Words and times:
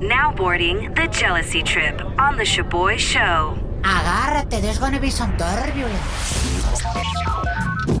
Now 0.00 0.32
boarding 0.32 0.94
the 0.94 1.08
jealousy 1.08 1.60
trip 1.60 2.00
on 2.20 2.36
the 2.36 2.44
Shoboy 2.44 2.98
Show. 2.98 3.58
Agárrate, 3.82 4.60
there's 4.60 4.78
gonna 4.78 5.00
be 5.00 5.10
some 5.10 5.36
turbulence. 5.36 5.98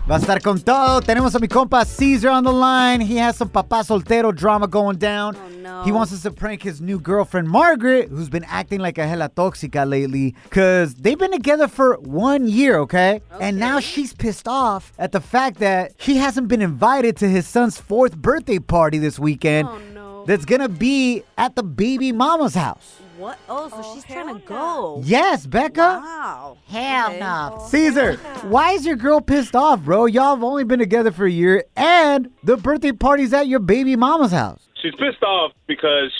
Va 0.06 0.14
a 0.14 0.18
estar 0.18 0.40
con 0.40 0.60
todo. 0.60 1.00
Tenemos 1.00 1.34
a 1.34 1.40
mi 1.40 1.48
compa 1.48 1.84
Caesar 1.84 2.30
on 2.30 2.44
the 2.44 2.52
line. 2.52 3.00
He 3.00 3.16
has 3.16 3.36
some 3.36 3.48
papá 3.48 3.82
soltero 3.82 4.32
drama 4.32 4.68
going 4.68 4.98
down. 4.98 5.36
Oh, 5.36 5.48
no. 5.48 5.82
He 5.82 5.90
wants 5.90 6.12
us 6.12 6.22
to 6.22 6.30
prank 6.30 6.62
his 6.62 6.80
new 6.80 7.00
girlfriend 7.00 7.48
Margaret, 7.48 8.08
who's 8.10 8.28
been 8.28 8.44
acting 8.44 8.78
like 8.78 8.96
a 8.96 9.06
hella 9.06 9.28
toxica 9.28 9.84
lately, 9.86 10.36
because 10.44 10.94
they've 10.94 11.18
been 11.18 11.32
together 11.32 11.66
for 11.66 11.98
one 11.98 12.46
year, 12.46 12.78
okay? 12.78 13.20
And 13.40 13.58
now 13.58 13.80
she's 13.80 14.14
pissed 14.14 14.46
off 14.46 14.92
at 14.98 15.10
the 15.10 15.20
fact 15.20 15.58
that 15.58 15.94
she 15.98 16.16
hasn't 16.16 16.46
been 16.46 16.62
invited 16.62 17.16
to 17.18 17.28
his 17.28 17.46
son's 17.46 17.76
fourth 17.78 18.16
birthday 18.16 18.60
party 18.60 18.98
this 18.98 19.18
weekend. 19.18 19.68
Oh, 19.68 19.78
no. 19.92 19.97
That's 20.28 20.44
gonna 20.44 20.68
be 20.68 21.22
at 21.38 21.56
the 21.56 21.62
baby 21.62 22.12
mama's 22.12 22.54
house. 22.54 23.00
What? 23.16 23.38
Oh, 23.48 23.70
so 23.70 23.76
oh, 23.78 23.94
she's 23.94 24.04
trying 24.04 24.38
to 24.38 24.46
go. 24.46 25.00
Yes, 25.02 25.46
Becca. 25.46 26.02
Wow. 26.04 26.58
Hell 26.66 27.06
Okay. 27.08 27.18
no. 27.20 27.56
Oh. 27.58 27.66
Caesar, 27.68 28.16
why 28.42 28.72
is 28.72 28.84
your 28.84 28.96
girl 28.96 29.22
pissed 29.22 29.56
off, 29.56 29.80
bro? 29.80 30.04
Y'all 30.04 30.34
have 30.34 30.44
only 30.44 30.64
been 30.64 30.80
together 30.80 31.12
for 31.12 31.24
a 31.24 31.30
year, 31.30 31.64
and 31.78 32.30
the 32.44 32.58
birthday 32.58 32.92
party's 32.92 33.32
at 33.32 33.46
your 33.48 33.58
baby 33.58 33.96
mama's 33.96 34.32
house. 34.32 34.68
She's 34.82 34.92
pissed 34.96 35.22
off 35.22 35.52
because 35.66 36.12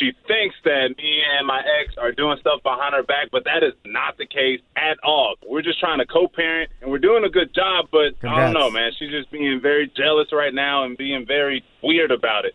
she 0.00 0.10
thinks 0.26 0.56
that 0.64 0.88
me 0.98 1.22
and 1.38 1.46
my 1.46 1.60
ex 1.60 1.94
are 1.96 2.10
doing 2.10 2.38
stuff 2.40 2.60
behind 2.64 2.92
her 2.96 3.04
back, 3.04 3.28
but 3.30 3.44
that 3.44 3.62
is 3.62 3.74
not 3.86 4.18
the 4.18 4.26
case 4.26 4.58
at 4.74 4.98
all. 5.04 5.36
We're 5.46 5.62
just 5.62 5.78
trying 5.78 6.00
to 6.00 6.06
co-parent, 6.06 6.72
and 6.82 6.90
we're 6.90 6.98
doing 6.98 7.22
a 7.22 7.30
good 7.30 7.54
job. 7.54 7.86
But 7.92 8.14
I 8.28 8.46
don't 8.46 8.52
know, 8.54 8.68
man. 8.68 8.90
She's 8.98 9.12
just 9.12 9.30
being 9.30 9.60
very 9.62 9.92
jealous 9.96 10.32
right 10.32 10.52
now 10.52 10.82
and 10.82 10.96
being 10.98 11.24
very 11.24 11.62
weird 11.84 12.10
about 12.10 12.46
it. 12.46 12.54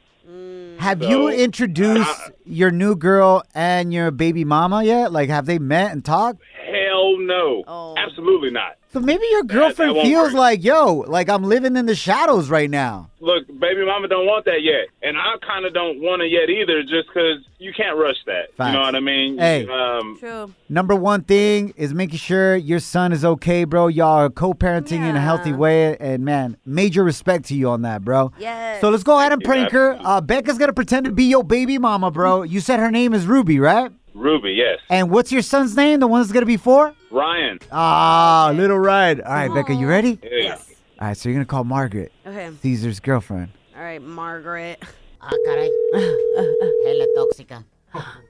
Have 0.79 1.01
So, 1.03 1.09
you 1.09 1.29
introduced 1.29 2.09
uh, 2.09 2.29
your 2.45 2.71
new 2.71 2.95
girl 2.95 3.43
and 3.53 3.93
your 3.93 4.11
baby 4.11 4.45
mama 4.45 4.83
yet? 4.83 5.11
Like, 5.11 5.29
have 5.29 5.45
they 5.45 5.59
met 5.59 5.91
and 5.91 6.03
talked? 6.05 6.41
Hell 6.65 7.17
no, 7.19 7.63
Oh. 7.67 7.95
absolutely 7.97 8.51
not. 8.51 8.77
So 8.91 8.99
maybe 8.99 9.23
your 9.29 9.43
girlfriend 9.43 9.93
won't 9.93 10.07
feels 10.07 10.29
work. 10.29 10.39
like, 10.39 10.63
yo, 10.63 11.05
like 11.07 11.29
I'm 11.29 11.43
living 11.43 11.77
in 11.77 11.85
the 11.85 11.93
shadows 11.93 12.49
right 12.49 12.69
now. 12.69 13.11
Look, 13.19 13.45
baby 13.59 13.85
mama 13.85 14.07
don't 14.07 14.25
want 14.25 14.45
that 14.45 14.63
yet, 14.63 14.87
and 15.03 15.15
I 15.15 15.35
kind 15.45 15.65
of 15.65 15.75
don't 15.75 16.01
want 16.01 16.23
it 16.23 16.31
yet 16.31 16.49
either, 16.49 16.81
just 16.81 17.07
because 17.07 17.37
you 17.59 17.71
can't 17.71 17.97
rush 17.97 18.15
that. 18.25 18.55
Facts. 18.55 18.67
You 18.69 18.73
know 18.73 18.81
what 18.81 18.95
I 18.95 18.99
mean? 18.99 19.37
Hey. 19.37 19.67
Um, 19.67 20.17
True. 20.19 20.51
Number 20.69 20.95
one 20.95 21.23
thing 21.23 21.73
is 21.77 21.93
making 21.93 22.17
sure 22.17 22.55
your 22.55 22.79
son 22.79 23.11
is 23.11 23.23
okay, 23.23 23.63
bro. 23.63 23.89
Y'all 23.89 24.07
are 24.07 24.29
co-parenting 24.29 25.07
in 25.07 25.15
a 25.15 25.21
healthy 25.21 25.53
way, 25.53 25.95
and 25.97 26.25
man, 26.25 26.57
major 26.65 27.03
respect 27.03 27.45
to 27.45 27.55
you 27.55 27.69
on 27.69 27.83
that, 27.83 28.03
bro. 28.03 28.31
Yes. 28.39 28.81
So 28.81 28.89
let's 28.89 29.03
go 29.03 29.19
ahead 29.19 29.31
and 29.33 29.43
prank 29.43 29.69
her. 29.71 29.99
Uh, 30.01 30.19
Becca's 30.19 30.57
gonna 30.57 30.73
pretend 30.73 31.05
to 31.05 31.11
be 31.11 31.25
your 31.25 31.43
baby 31.43 31.77
mama, 31.77 32.09
bro. 32.09 32.41
You 32.41 32.59
said 32.59 32.79
her 32.79 32.89
name 32.89 33.13
is 33.13 33.27
Ruby, 33.27 33.59
right? 33.59 33.91
Ruby, 34.15 34.53
yes. 34.53 34.79
And 34.89 35.11
what's 35.11 35.31
your 35.31 35.43
son's 35.43 35.75
name? 35.75 35.99
The 35.99 36.07
one 36.07 36.21
that's 36.21 36.31
gonna 36.31 36.47
be 36.47 36.57
four? 36.57 36.95
Ryan. 37.11 37.59
Ah, 37.71 38.51
little 38.55 38.77
Ryan. 38.77 39.21
All 39.21 39.33
right, 39.33 39.53
Becca, 39.53 39.73
you 39.73 39.87
ready? 39.87 40.19
Yeah. 40.23 40.29
Yes. 40.31 40.69
All 40.99 41.07
right, 41.07 41.17
so 41.17 41.29
you're 41.29 41.35
gonna 41.35 41.45
call 41.45 41.63
Margaret, 41.63 42.11
Okay. 42.25 42.49
Caesar's 42.61 42.99
girlfriend. 42.99 43.49
All 43.75 43.81
right, 43.83 44.01
Margaret. 44.01 44.83
Ah, 45.21 45.29
caray. 45.45 45.69
Hella 45.93 47.05
tóxica. 47.17 47.63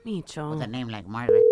Micho. 0.05 0.51
With 0.51 0.61
a 0.61 0.67
name 0.67 0.87
like 0.87 1.07
Margaret. 1.07 1.43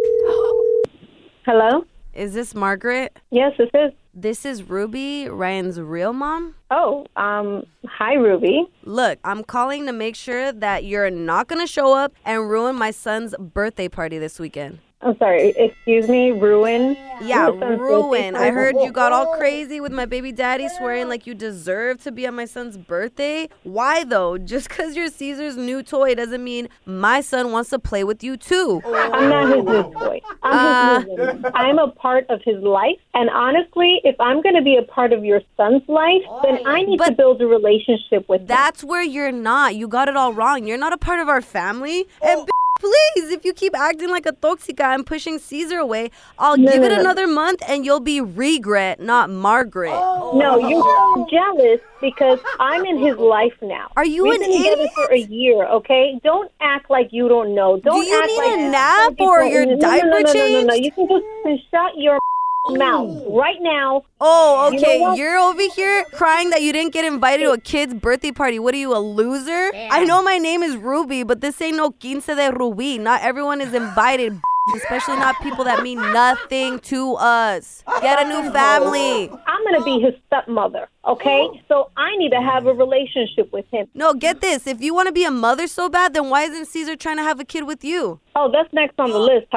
Hello? 1.46 1.86
Is 2.14 2.34
this 2.34 2.56
Margaret? 2.56 3.18
Yes, 3.32 3.54
this 3.58 3.70
is. 3.74 3.92
This 4.14 4.46
is 4.46 4.64
Ruby, 4.64 5.30
Ryan's 5.30 5.80
real 5.80 6.12
mom. 6.12 6.56
Oh, 6.72 7.06
um, 7.16 7.64
hi, 7.86 8.16
Ruby. 8.16 8.66
Look, 8.84 9.20
I'm 9.24 9.44
calling 9.44 9.86
to 9.86 9.92
make 9.94 10.16
sure 10.16 10.52
that 10.52 10.84
you're 10.86 11.12
not 11.12 11.48
going 11.48 11.62
to 11.62 11.68
show 11.72 11.94
up 11.94 12.14
and 12.26 12.50
ruin 12.50 12.76
my 12.76 12.90
son's 12.90 13.36
birthday 13.38 13.88
party 13.88 14.18
this 14.18 14.40
weekend. 14.40 14.80
I'm 15.00 15.16
sorry. 15.20 15.50
Excuse 15.50 16.08
me, 16.08 16.32
ruin. 16.32 16.98
Yeah, 17.22 17.50
ruin. 17.50 18.36
I 18.36 18.50
heard 18.50 18.76
you 18.82 18.92
got 18.92 19.12
all 19.12 19.38
crazy 19.38 19.80
with 19.80 19.92
my 19.92 20.06
baby 20.06 20.32
daddy 20.32 20.68
swearing 20.70 21.08
like 21.08 21.28
you 21.28 21.36
deserve 21.36 22.02
to 22.04 22.12
be 22.12 22.26
at 22.26 22.34
my 22.34 22.46
son's 22.46 22.78
birthday. 22.78 23.48
Why 23.64 24.04
though? 24.04 24.40
Just 24.40 24.70
because 24.70 24.96
you're 24.96 25.10
Caesar's 25.10 25.56
new 25.56 25.84
toy 25.84 26.16
doesn't 26.16 26.44
mean 26.44 26.68
my 26.86 27.22
son 27.22 27.52
wants 27.52 27.70
to 27.70 27.80
play 27.80 28.04
with 28.04 28.24
you 28.24 28.38
too. 28.38 28.82
I'm 28.86 29.30
not 29.30 29.56
his 29.56 29.66
new 29.66 29.94
toy. 29.94 30.22
I'm 30.42 31.06
his 31.06 31.20
uh, 31.20 31.24
new. 31.24 31.52
I'm 31.54 31.78
a 31.78 31.92
part 31.92 32.26
of 32.30 32.42
his 32.44 32.62
life. 32.64 32.98
And 33.14 33.30
honestly, 33.30 34.02
if 34.04 34.20
I'm 34.20 34.42
going 34.42 34.56
to 34.56 34.64
be 34.64 34.78
a 34.78 34.84
part 34.84 35.14
of 35.14 35.24
your 35.24 35.42
son's 35.56 35.84
life, 35.88 36.24
then 36.44 36.66
I 36.66 36.82
need 36.82 37.00
to 37.02 37.12
build 37.12 37.42
a 37.42 37.48
relationship 37.48 38.28
with 38.28 38.42
him. 38.42 38.48
That's 38.48 38.84
where 38.84 39.04
you're 39.04 39.32
not. 39.32 39.76
You 39.76 39.88
got 39.88 40.08
it 40.08 40.18
all 40.18 40.34
wrong. 40.34 40.66
You're 40.68 40.78
not 40.78 40.94
a 40.94 40.98
part 40.98 41.20
of 41.20 41.30
our 41.30 41.42
family. 41.42 42.08
And 42.22 42.48
please, 42.80 43.32
if 43.32 43.44
you 43.46 43.54
keep 43.54 43.76
acting 43.78 44.10
like 44.10 44.26
a 44.26 44.32
toxica 44.34 44.94
and 44.94 45.06
pushing 45.06 45.40
Caesar 45.40 45.78
away, 45.78 46.12
I'll 46.38 46.58
No, 46.58 46.72
give 46.72 46.82
no, 46.82 46.88
it 46.88 46.92
no. 46.92 47.00
another 47.00 47.28
month 47.28 47.62
and 47.68 47.86
you'll 47.86 48.00
be 48.00 48.22
regret, 48.22 49.00
not 49.00 49.30
Margaret. 49.30 49.92
No, 49.92 50.60
oh. 50.62 50.70
you're 50.70 51.28
jealous 51.30 51.82
because 52.02 52.40
I'm 52.60 52.86
in 52.86 52.98
his 53.00 53.18
life 53.18 53.54
now. 53.62 53.90
Are 53.96 54.06
you 54.06 54.24
We've 54.24 54.34
an 54.36 54.40
been 54.42 54.58
together 54.58 54.82
idiot? 54.82 54.92
for 54.96 55.12
a 55.14 55.18
year, 55.20 55.66
okay? 55.68 56.20
Don't 56.24 56.52
act 56.62 56.90
like 56.90 57.10
you 57.12 57.28
don't 57.28 57.56
know. 57.56 57.80
Don't 57.80 58.06
you 58.06 58.18
act 58.20 58.28
need 58.28 58.38
like 58.38 58.60
a 58.60 58.72
nap 58.72 59.18
don't 59.18 59.28
or 59.28 59.40
know. 59.40 59.46
your 59.46 59.66
no, 59.66 59.74
no, 59.74 59.80
diaper 59.80 60.08
no, 60.08 60.20
no, 60.20 60.34
no, 60.34 60.48
no, 60.48 60.62
no. 60.62 60.74
You 60.76 60.92
can 60.92 61.08
just 61.08 61.70
shut 61.72 61.92
your 61.98 62.20
mouth 62.70 63.24
oh. 63.26 63.38
right 63.38 63.58
now. 63.62 64.04
Oh, 64.20 64.70
You 64.72 64.80
okay. 64.80 65.00
know? 65.00 65.14
You 65.14 65.26
are 65.26 65.38
over 65.38 65.62
here 65.76 66.04
crying 66.14 66.50
that 66.52 66.62
you 66.62 66.74
didn't 66.74 66.94
get 66.94 67.06
invited 67.06 67.44
to 67.44 67.52
a 67.52 67.58
kid's 67.60 67.94
birthday 67.94 68.32
party. 68.32 68.60
What 68.60 68.74
are 68.74 68.78
you, 68.78 68.96
a 68.96 69.00
loser? 69.00 69.72
I 69.76 70.04
know 70.06 70.22
my 70.24 70.38
name 70.38 70.64
is 70.64 70.76
Ruby, 70.76 71.24
but 71.24 71.42
this 71.42 71.62
ain't 71.62 71.78
no 71.78 71.92
quince 71.92 72.26
de 72.26 72.52
Ruby. 72.52 72.98
Not 72.98 73.22
everyone 73.22 73.62
is 73.62 73.74
invited, 73.74 74.40
especially 74.76 75.18
not 75.18 75.36
people 75.42 75.64
that 75.66 75.84
mean 75.84 75.98
nothing 75.98 76.80
to 76.80 77.16
us. 77.16 77.84
Get 78.02 78.26
a 78.26 78.28
new 78.28 78.52
family. 78.52 79.30
I'm 79.30 79.64
going 79.64 79.80
to 79.80 79.84
be 79.84 80.00
his 80.00 80.14
stepmother, 80.28 80.88
okay? 81.06 81.50
So 81.68 81.90
I 81.98 82.16
need 82.18 82.32
to 82.32 82.42
have 82.42 82.66
a 82.66 82.74
relationship 82.74 83.52
with 83.52 83.66
him. 83.72 83.88
No, 83.94 84.14
get 84.14 84.42
this. 84.42 84.68
If 84.68 84.82
you 84.82 84.94
want 84.94 85.08
to 85.08 85.14
be 85.14 85.26
a 85.26 85.32
mother 85.32 85.68
so 85.68 85.90
bad, 85.90 86.14
then 86.14 86.30
why 86.30 86.44
isn't 86.44 86.66
Caesar 86.66 86.96
trying 86.96 87.18
to 87.18 87.24
have 87.24 87.40
a 87.40 87.46
kid 87.46 87.66
with 87.66 87.84
you? 87.84 88.20
Oh, 88.36 88.52
that's 88.52 88.72
next 88.74 89.00
on 89.00 89.12
the 89.12 89.20
list. 89.20 89.48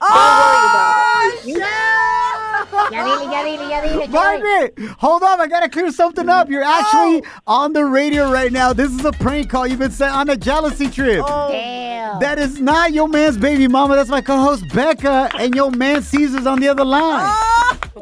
Don't 0.00 0.10
Oh, 0.12 1.40
worry 1.44 1.52
about 1.52 1.66
it. 1.66 1.90
Ya 2.92 3.04
dile, 3.04 3.24
ya 3.32 3.42
dile, 3.44 3.68
ya 3.70 3.80
dile. 3.82 4.06
Choy. 4.06 4.12
Margaret, 4.12 4.78
hold 4.98 5.22
on, 5.22 5.40
I 5.40 5.46
gotta 5.46 5.68
clear 5.68 5.90
something 5.92 6.28
up. 6.28 6.48
You're 6.48 6.64
actually 6.64 7.22
on 7.46 7.72
the 7.72 7.84
radio 7.84 8.30
right 8.32 8.50
now. 8.52 8.72
This 8.72 8.90
is 8.92 9.04
a 9.04 9.12
prank 9.12 9.50
call. 9.50 9.66
You've 9.66 9.78
been 9.78 9.90
sent 9.90 10.14
on 10.14 10.28
a 10.30 10.36
jealousy 10.36 10.88
trip. 10.88 11.22
Oh. 11.26 11.48
Damn. 11.50 12.18
That 12.20 12.38
is 12.38 12.60
not 12.60 12.92
your 12.92 13.08
man's 13.08 13.36
baby 13.36 13.68
mama. 13.68 13.94
That's 13.94 14.10
my 14.10 14.20
co-host 14.20 14.64
Becca, 14.74 15.30
and 15.38 15.54
your 15.54 15.70
man 15.70 16.02
Caesar's 16.02 16.46
on 16.46 16.60
the 16.60 16.68
other 16.68 16.84
line. 16.84 17.32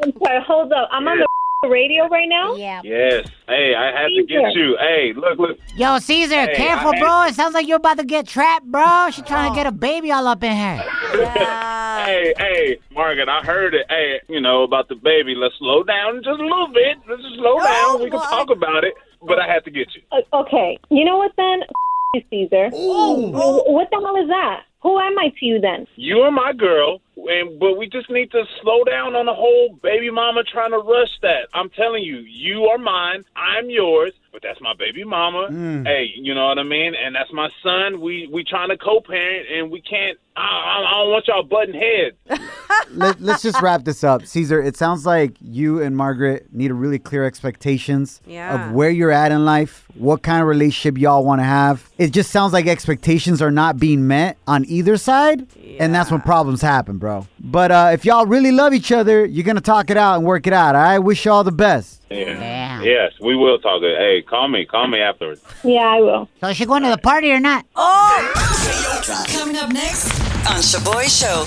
I'm 0.02 0.12
sorry, 0.24 0.42
hold 0.46 0.72
up. 0.72 0.88
I'm 0.92 1.06
on 1.06 1.18
the 1.18 1.26
radio 1.68 2.06
right 2.08 2.28
now. 2.28 2.54
Yeah. 2.54 2.80
Yes. 2.84 3.26
Hey, 3.48 3.74
I 3.74 3.86
had 4.02 4.08
to 4.08 4.22
get 4.24 4.54
you. 4.54 4.76
Hey, 4.78 5.12
look, 5.14 5.38
look. 5.38 5.58
Yo, 5.76 5.98
Caesar, 5.98 6.46
Hey, 6.46 6.54
careful, 6.54 6.92
I- 6.94 6.98
bro. 7.00 7.22
It 7.24 7.34
sounds 7.34 7.54
like 7.54 7.66
you're 7.66 7.78
about 7.78 7.98
to 7.98 8.04
get 8.04 8.26
trapped, 8.28 8.66
bro. 8.66 9.10
She 9.10 9.22
trying 9.22 9.50
to 9.50 9.56
get 9.56 9.66
a 9.66 9.72
baby 9.72 10.12
all 10.12 10.26
up 10.28 10.42
in 10.44 10.52
her. 10.54 10.84
yeah. 11.14 11.74
Hey, 12.08 12.32
hey, 12.38 12.78
Margaret, 12.94 13.28
I 13.28 13.42
heard 13.42 13.74
it. 13.74 13.84
Hey, 13.90 14.20
you 14.28 14.40
know 14.40 14.62
about 14.62 14.88
the 14.88 14.94
baby. 14.94 15.34
Let's 15.34 15.54
slow 15.58 15.82
down 15.82 16.22
just 16.24 16.40
a 16.40 16.42
little 16.42 16.68
bit. 16.68 16.96
Let's 17.08 17.20
just 17.22 17.34
slow 17.34 17.58
down. 17.60 18.02
We 18.02 18.08
can 18.08 18.20
talk 18.20 18.48
about 18.50 18.84
it. 18.84 18.94
But 19.20 19.38
I 19.38 19.46
had 19.46 19.64
to 19.64 19.70
get 19.70 19.88
you. 19.94 20.00
Uh, 20.12 20.22
okay. 20.40 20.78
You 20.90 21.04
know 21.04 21.18
what 21.18 21.32
then? 21.36 21.60
you, 22.14 22.22
Caesar. 22.30 22.70
What 22.70 23.88
the 23.90 24.00
hell 24.00 24.16
is 24.22 24.28
that? 24.28 24.62
Who 24.82 24.98
am 24.98 25.18
I 25.18 25.28
to 25.38 25.44
you 25.44 25.60
then? 25.60 25.86
You 25.96 26.20
are 26.20 26.30
my 26.30 26.52
girl. 26.54 27.00
And 27.30 27.58
but 27.58 27.76
we 27.76 27.88
just 27.88 28.10
need 28.10 28.30
to 28.32 28.44
slow 28.62 28.84
down 28.84 29.14
on 29.16 29.26
the 29.26 29.34
whole 29.34 29.78
baby 29.82 30.10
mama 30.10 30.42
trying 30.44 30.70
to 30.70 30.78
rush 30.78 31.10
that. 31.22 31.48
I'm 31.54 31.70
telling 31.70 32.02
you, 32.02 32.18
you 32.18 32.64
are 32.66 32.78
mine, 32.78 33.24
I'm 33.36 33.70
yours, 33.70 34.12
but 34.32 34.42
that's 34.42 34.60
my 34.60 34.74
baby 34.78 35.04
mama. 35.04 35.48
Mm. 35.50 35.86
Hey, 35.86 36.10
you 36.16 36.34
know 36.34 36.46
what 36.46 36.58
I 36.58 36.62
mean? 36.62 36.94
And 36.94 37.14
that's 37.14 37.32
my 37.32 37.48
son. 37.62 38.00
We 38.00 38.28
we 38.32 38.44
trying 38.44 38.68
to 38.68 38.76
co-parent, 38.78 39.46
and 39.52 39.70
we 39.70 39.80
can't. 39.80 40.18
I, 40.36 40.40
I, 40.40 40.84
I 40.86 41.02
don't 41.02 41.10
want 41.10 41.26
y'all 41.26 41.42
butting 41.42 41.74
heads. 41.74 42.16
Let, 42.92 43.20
let's 43.20 43.42
just 43.42 43.60
wrap 43.60 43.84
this 43.84 44.04
up. 44.04 44.24
Caesar, 44.24 44.62
it 44.62 44.76
sounds 44.76 45.04
like 45.04 45.32
you 45.40 45.82
and 45.82 45.96
Margaret 45.96 46.46
need 46.52 46.70
a 46.70 46.74
really 46.74 46.98
clear 47.00 47.24
expectations 47.24 48.20
Yeah. 48.24 48.68
of 48.68 48.72
where 48.72 48.88
you're 48.88 49.10
at 49.10 49.32
in 49.32 49.44
life, 49.44 49.84
what 49.94 50.22
kind 50.22 50.40
of 50.40 50.46
relationship 50.48 50.96
y'all 50.96 51.24
want 51.24 51.40
to 51.40 51.44
have. 51.44 51.90
It 51.98 52.12
just 52.12 52.30
sounds 52.30 52.52
like 52.52 52.66
expectations 52.66 53.42
are 53.42 53.50
not 53.50 53.78
being 53.78 54.06
met 54.06 54.38
on 54.46 54.64
either 54.66 54.96
side, 54.96 55.46
and 55.80 55.92
that's 55.94 56.10
when 56.10 56.20
problems 56.20 56.62
happen, 56.62 56.98
bro. 56.98 57.07
But 57.40 57.70
uh, 57.70 57.90
if 57.92 58.04
y'all 58.04 58.26
really 58.26 58.52
love 58.52 58.72
each 58.74 58.92
other, 58.92 59.24
you're 59.24 59.44
going 59.44 59.56
to 59.56 59.62
talk 59.62 59.90
it 59.90 59.96
out 59.96 60.16
and 60.16 60.24
work 60.24 60.46
it 60.46 60.52
out. 60.52 60.74
I 60.74 60.98
wish 60.98 61.24
y'all 61.24 61.44
the 61.44 61.52
best. 61.52 62.02
Yeah. 62.10 62.82
Yes, 62.82 63.12
we 63.20 63.34
will 63.36 63.58
talk. 63.58 63.82
it. 63.82 63.98
Hey, 63.98 64.22
call 64.22 64.48
me. 64.48 64.64
Call 64.64 64.86
me 64.88 65.00
afterwards. 65.00 65.42
Yeah, 65.62 65.80
I 65.86 66.00
will. 66.00 66.28
So 66.40 66.48
is 66.48 66.56
she 66.56 66.64
going 66.64 66.82
to 66.84 66.90
the 66.90 66.98
party 66.98 67.30
or 67.32 67.40
not? 67.40 67.64
Oh. 67.76 68.32
Coming 69.28 69.56
up 69.56 69.70
next 69.72 70.08
on 70.48 70.60
Shoboy 70.62 71.06
Show. 71.08 71.44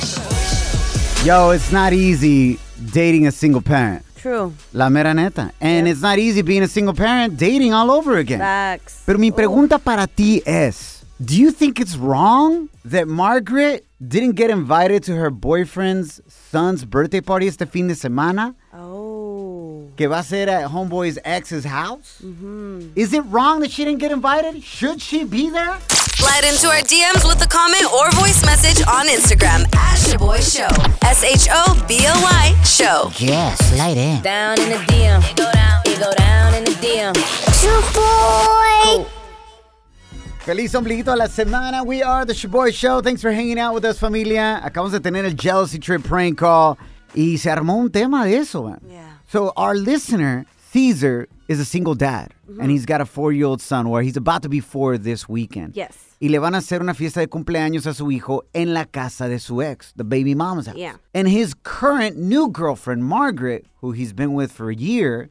Yo, 1.26 1.52
it's 1.52 1.72
not 1.72 1.94
easy 1.94 2.60
dating 2.94 3.28
a 3.28 3.32
single 3.32 3.62
parent. 3.62 4.04
True. 4.18 4.54
La 4.74 4.90
mera 4.90 5.14
neta. 5.14 5.52
And 5.60 5.88
it's 5.88 6.02
not 6.02 6.20
easy 6.20 6.42
being 6.44 6.62
a 6.64 6.68
single 6.68 6.94
parent 6.94 7.38
dating 7.38 7.74
all 7.74 7.90
over 7.90 8.18
again. 8.18 8.40
Facts. 8.40 9.04
Pero 9.06 9.18
mi 9.18 9.32
pregunta 9.32 9.80
para 9.80 10.06
ti 10.08 10.42
es, 10.46 11.01
do 11.24 11.40
you 11.40 11.52
think 11.52 11.80
it's 11.80 11.96
wrong 11.96 12.70
that 12.86 13.08
Margaret 13.08 13.86
didn't 14.06 14.32
get 14.34 14.50
invited 14.50 15.04
to 15.04 15.16
her 15.16 15.30
boyfriend's 15.30 16.22
son's 16.28 16.84
birthday 16.84 17.22
party 17.22 17.48
este 17.48 17.68
fin 17.70 17.88
de 17.88 17.94
semana? 17.94 18.56
Oh. 18.74 19.88
Que 19.98 20.08
va 20.08 20.20
a 20.20 20.24
ser 20.24 20.50
at 20.50 20.70
homeboy's 20.72 21.20
ex's 21.24 21.66
house? 21.66 22.22
Mm-hmm. 22.24 22.94
Is 22.96 23.14
it 23.14 23.22
wrong 23.28 23.60
that 23.60 23.72
she 23.72 23.86
didn't 23.86 24.00
get 24.00 24.12
invited? 24.12 24.64
Should 24.64 25.02
she 25.02 25.24
be 25.24 25.50
there? 25.50 25.78
Slide 25.90 26.46
into 26.46 26.68
our 26.68 26.82
DMs 26.82 27.28
with 27.28 27.44
a 27.44 27.48
comment 27.48 27.86
or 27.94 28.10
voice 28.12 28.44
message 28.46 28.82
on 28.88 29.08
Instagram 29.08 29.64
at 29.76 29.98
Shoboy 29.98 30.42
Show. 30.42 30.70
S 31.04 31.24
H 31.24 31.48
O 31.52 31.86
B 31.88 32.00
O 32.08 32.22
Y 32.24 32.62
Show. 32.64 33.12
Yes, 33.18 33.60
slide 33.70 33.98
in. 33.98 34.22
Down 34.22 34.60
in 34.60 34.70
the 34.70 34.76
DM. 34.76 35.22
It 35.30 35.36
go 35.36 35.52
down. 35.52 35.82
It 35.86 36.00
go 36.00 36.12
down 36.14 36.56
in 36.56 36.64
the 36.64 36.72
DM. 36.72 37.14
Feliz 40.46 40.74
ombliguito 40.74 41.12
de 41.12 41.18
la 41.18 41.28
semana. 41.28 41.84
We 41.84 42.02
are 42.02 42.26
the 42.26 42.34
Shoboy 42.34 42.72
Show. 42.74 43.02
Thanks 43.02 43.22
for 43.22 43.32
hanging 43.32 43.60
out 43.60 43.76
with 43.76 43.86
us, 43.86 44.00
familia. 44.00 44.60
Acabamos 44.64 44.92
de 44.92 45.00
tener 45.00 45.24
el 45.24 45.36
Jealousy 45.36 45.78
Trip 45.78 46.02
prank 46.04 46.40
call 46.40 46.80
y 47.14 47.38
se 47.38 47.52
armó 47.52 47.78
un 47.78 47.92
tema 47.92 48.26
de 48.26 48.38
eso, 48.38 48.64
man. 48.64 48.82
Yeah. 48.90 49.20
So 49.28 49.54
our 49.56 49.76
listener, 49.76 50.48
Caesar, 50.74 51.28
is 51.48 51.60
a 51.60 51.66
single 51.66 51.94
dad, 51.94 52.34
Mm-hmm. 52.52 52.62
and 52.62 52.72
he's 52.72 52.86
got 52.86 53.02
a 53.02 53.06
four-year-old 53.06 53.62
son, 53.62 53.90
where 53.90 54.02
he's 54.02 54.18
about 54.18 54.42
to 54.44 54.50
be 54.50 54.60
four 54.60 54.98
this 54.98 55.30
weekend. 55.30 55.76
Yes. 55.76 55.98
Y 56.20 56.28
le 56.28 56.40
van 56.40 56.54
a 56.54 56.60
hacer 56.60 56.82
una 56.82 56.94
fiesta 56.94 57.20
de 57.20 57.28
cumpleaños 57.28 57.88
a 57.88 57.94
su 57.94 58.12
hijo 58.12 58.42
en 58.54 58.74
la 58.74 58.86
casa 58.86 59.28
de 59.28 59.40
su 59.40 59.62
ex, 59.62 59.92
the 59.96 60.04
baby 60.04 60.36
mama's 60.36 60.68
house. 60.68 60.76
Yeah. 60.76 60.98
And 61.16 61.28
his 61.28 61.56
current 61.64 62.18
new 62.18 62.50
girlfriend, 62.50 63.06
Margaret, 63.06 63.66
who 63.80 63.92
he's 63.94 64.14
been 64.14 64.34
with 64.34 64.52
for 64.52 64.70
a 64.70 64.76
year, 64.76 65.30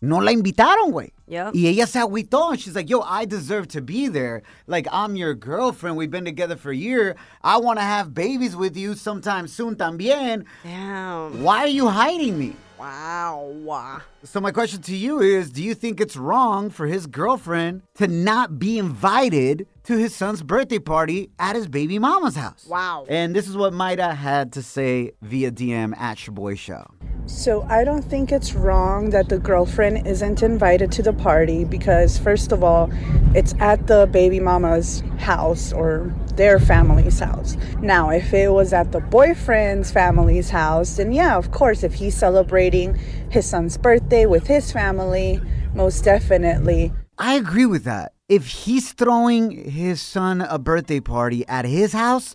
no 0.00 0.18
la 0.18 0.32
invitaron, 0.32 0.92
güey. 0.92 1.10
Mm-hmm. 1.10 1.32
Yep. 1.32 1.54
Y 1.54 1.66
ella 1.66 1.86
se 1.86 2.00
agüitó. 2.00 2.58
She's 2.58 2.74
like, 2.74 2.88
yo, 2.88 3.02
I 3.02 3.26
deserve 3.26 3.68
to 3.68 3.82
be 3.82 4.08
there. 4.08 4.42
Like, 4.66 4.88
I'm 4.90 5.14
your 5.14 5.34
girlfriend. 5.34 5.96
We've 5.96 6.10
been 6.10 6.24
together 6.24 6.56
for 6.56 6.70
a 6.70 6.76
year. 6.76 7.16
I 7.42 7.58
want 7.58 7.78
to 7.78 7.84
have 7.84 8.14
babies 8.14 8.56
with 8.56 8.76
you 8.76 8.94
sometime 8.94 9.46
soon 9.46 9.76
también. 9.76 10.44
Damn. 10.64 11.42
Why 11.42 11.58
are 11.58 11.68
you 11.68 11.88
hiding 11.88 12.38
me? 12.38 12.56
Wow. 12.80 14.00
So 14.24 14.40
my 14.40 14.52
question 14.52 14.80
to 14.82 14.96
you 14.96 15.20
is, 15.20 15.50
do 15.50 15.62
you 15.62 15.74
think 15.74 16.00
it's 16.00 16.16
wrong 16.16 16.70
for 16.70 16.86
his 16.86 17.06
girlfriend 17.06 17.82
to 17.96 18.08
not 18.08 18.58
be 18.58 18.78
invited 18.78 19.66
to 19.90 19.98
his 19.98 20.14
son's 20.14 20.40
birthday 20.40 20.78
party 20.78 21.30
at 21.40 21.56
his 21.56 21.66
baby 21.66 21.98
mama's 21.98 22.36
house? 22.36 22.64
Wow. 22.68 23.06
And 23.08 23.34
this 23.34 23.48
is 23.48 23.56
what 23.56 23.72
Maida 23.72 24.14
had 24.14 24.52
to 24.52 24.62
say 24.62 25.10
via 25.20 25.50
DM 25.50 25.98
at 25.98 26.16
Shoboy 26.16 26.56
Show. 26.56 26.86
So 27.26 27.62
I 27.62 27.82
don't 27.82 28.02
think 28.02 28.30
it's 28.30 28.54
wrong 28.54 29.10
that 29.10 29.28
the 29.28 29.40
girlfriend 29.40 30.06
isn't 30.06 30.44
invited 30.44 30.92
to 30.92 31.02
the 31.02 31.12
party 31.12 31.64
because 31.64 32.18
first 32.18 32.52
of 32.52 32.62
all, 32.62 32.88
it's 33.34 33.52
at 33.58 33.88
the 33.88 34.06
baby 34.12 34.38
mama's 34.38 35.02
house 35.18 35.72
or 35.72 36.14
their 36.36 36.60
family's 36.60 37.18
house. 37.18 37.56
Now, 37.80 38.10
if 38.10 38.32
it 38.32 38.52
was 38.52 38.72
at 38.72 38.92
the 38.92 39.00
boyfriend's 39.00 39.90
family's 39.90 40.50
house, 40.50 40.98
then 40.98 41.10
yeah, 41.10 41.36
of 41.36 41.50
course, 41.50 41.82
if 41.82 41.94
he's 41.94 42.14
celebrating 42.14 42.94
his 43.28 43.44
son's 43.44 43.76
birthday 43.76 44.24
with 44.24 44.46
his 44.46 44.70
family, 44.70 45.40
most 45.74 46.04
definitely. 46.04 46.92
I 47.18 47.34
agree 47.34 47.66
with 47.66 47.82
that. 47.84 48.12
If 48.30 48.46
he's 48.46 48.92
throwing 48.92 49.50
his 49.50 50.00
son 50.00 50.40
a 50.40 50.56
birthday 50.56 51.00
party 51.00 51.44
at 51.48 51.64
his 51.64 51.92
house, 51.92 52.32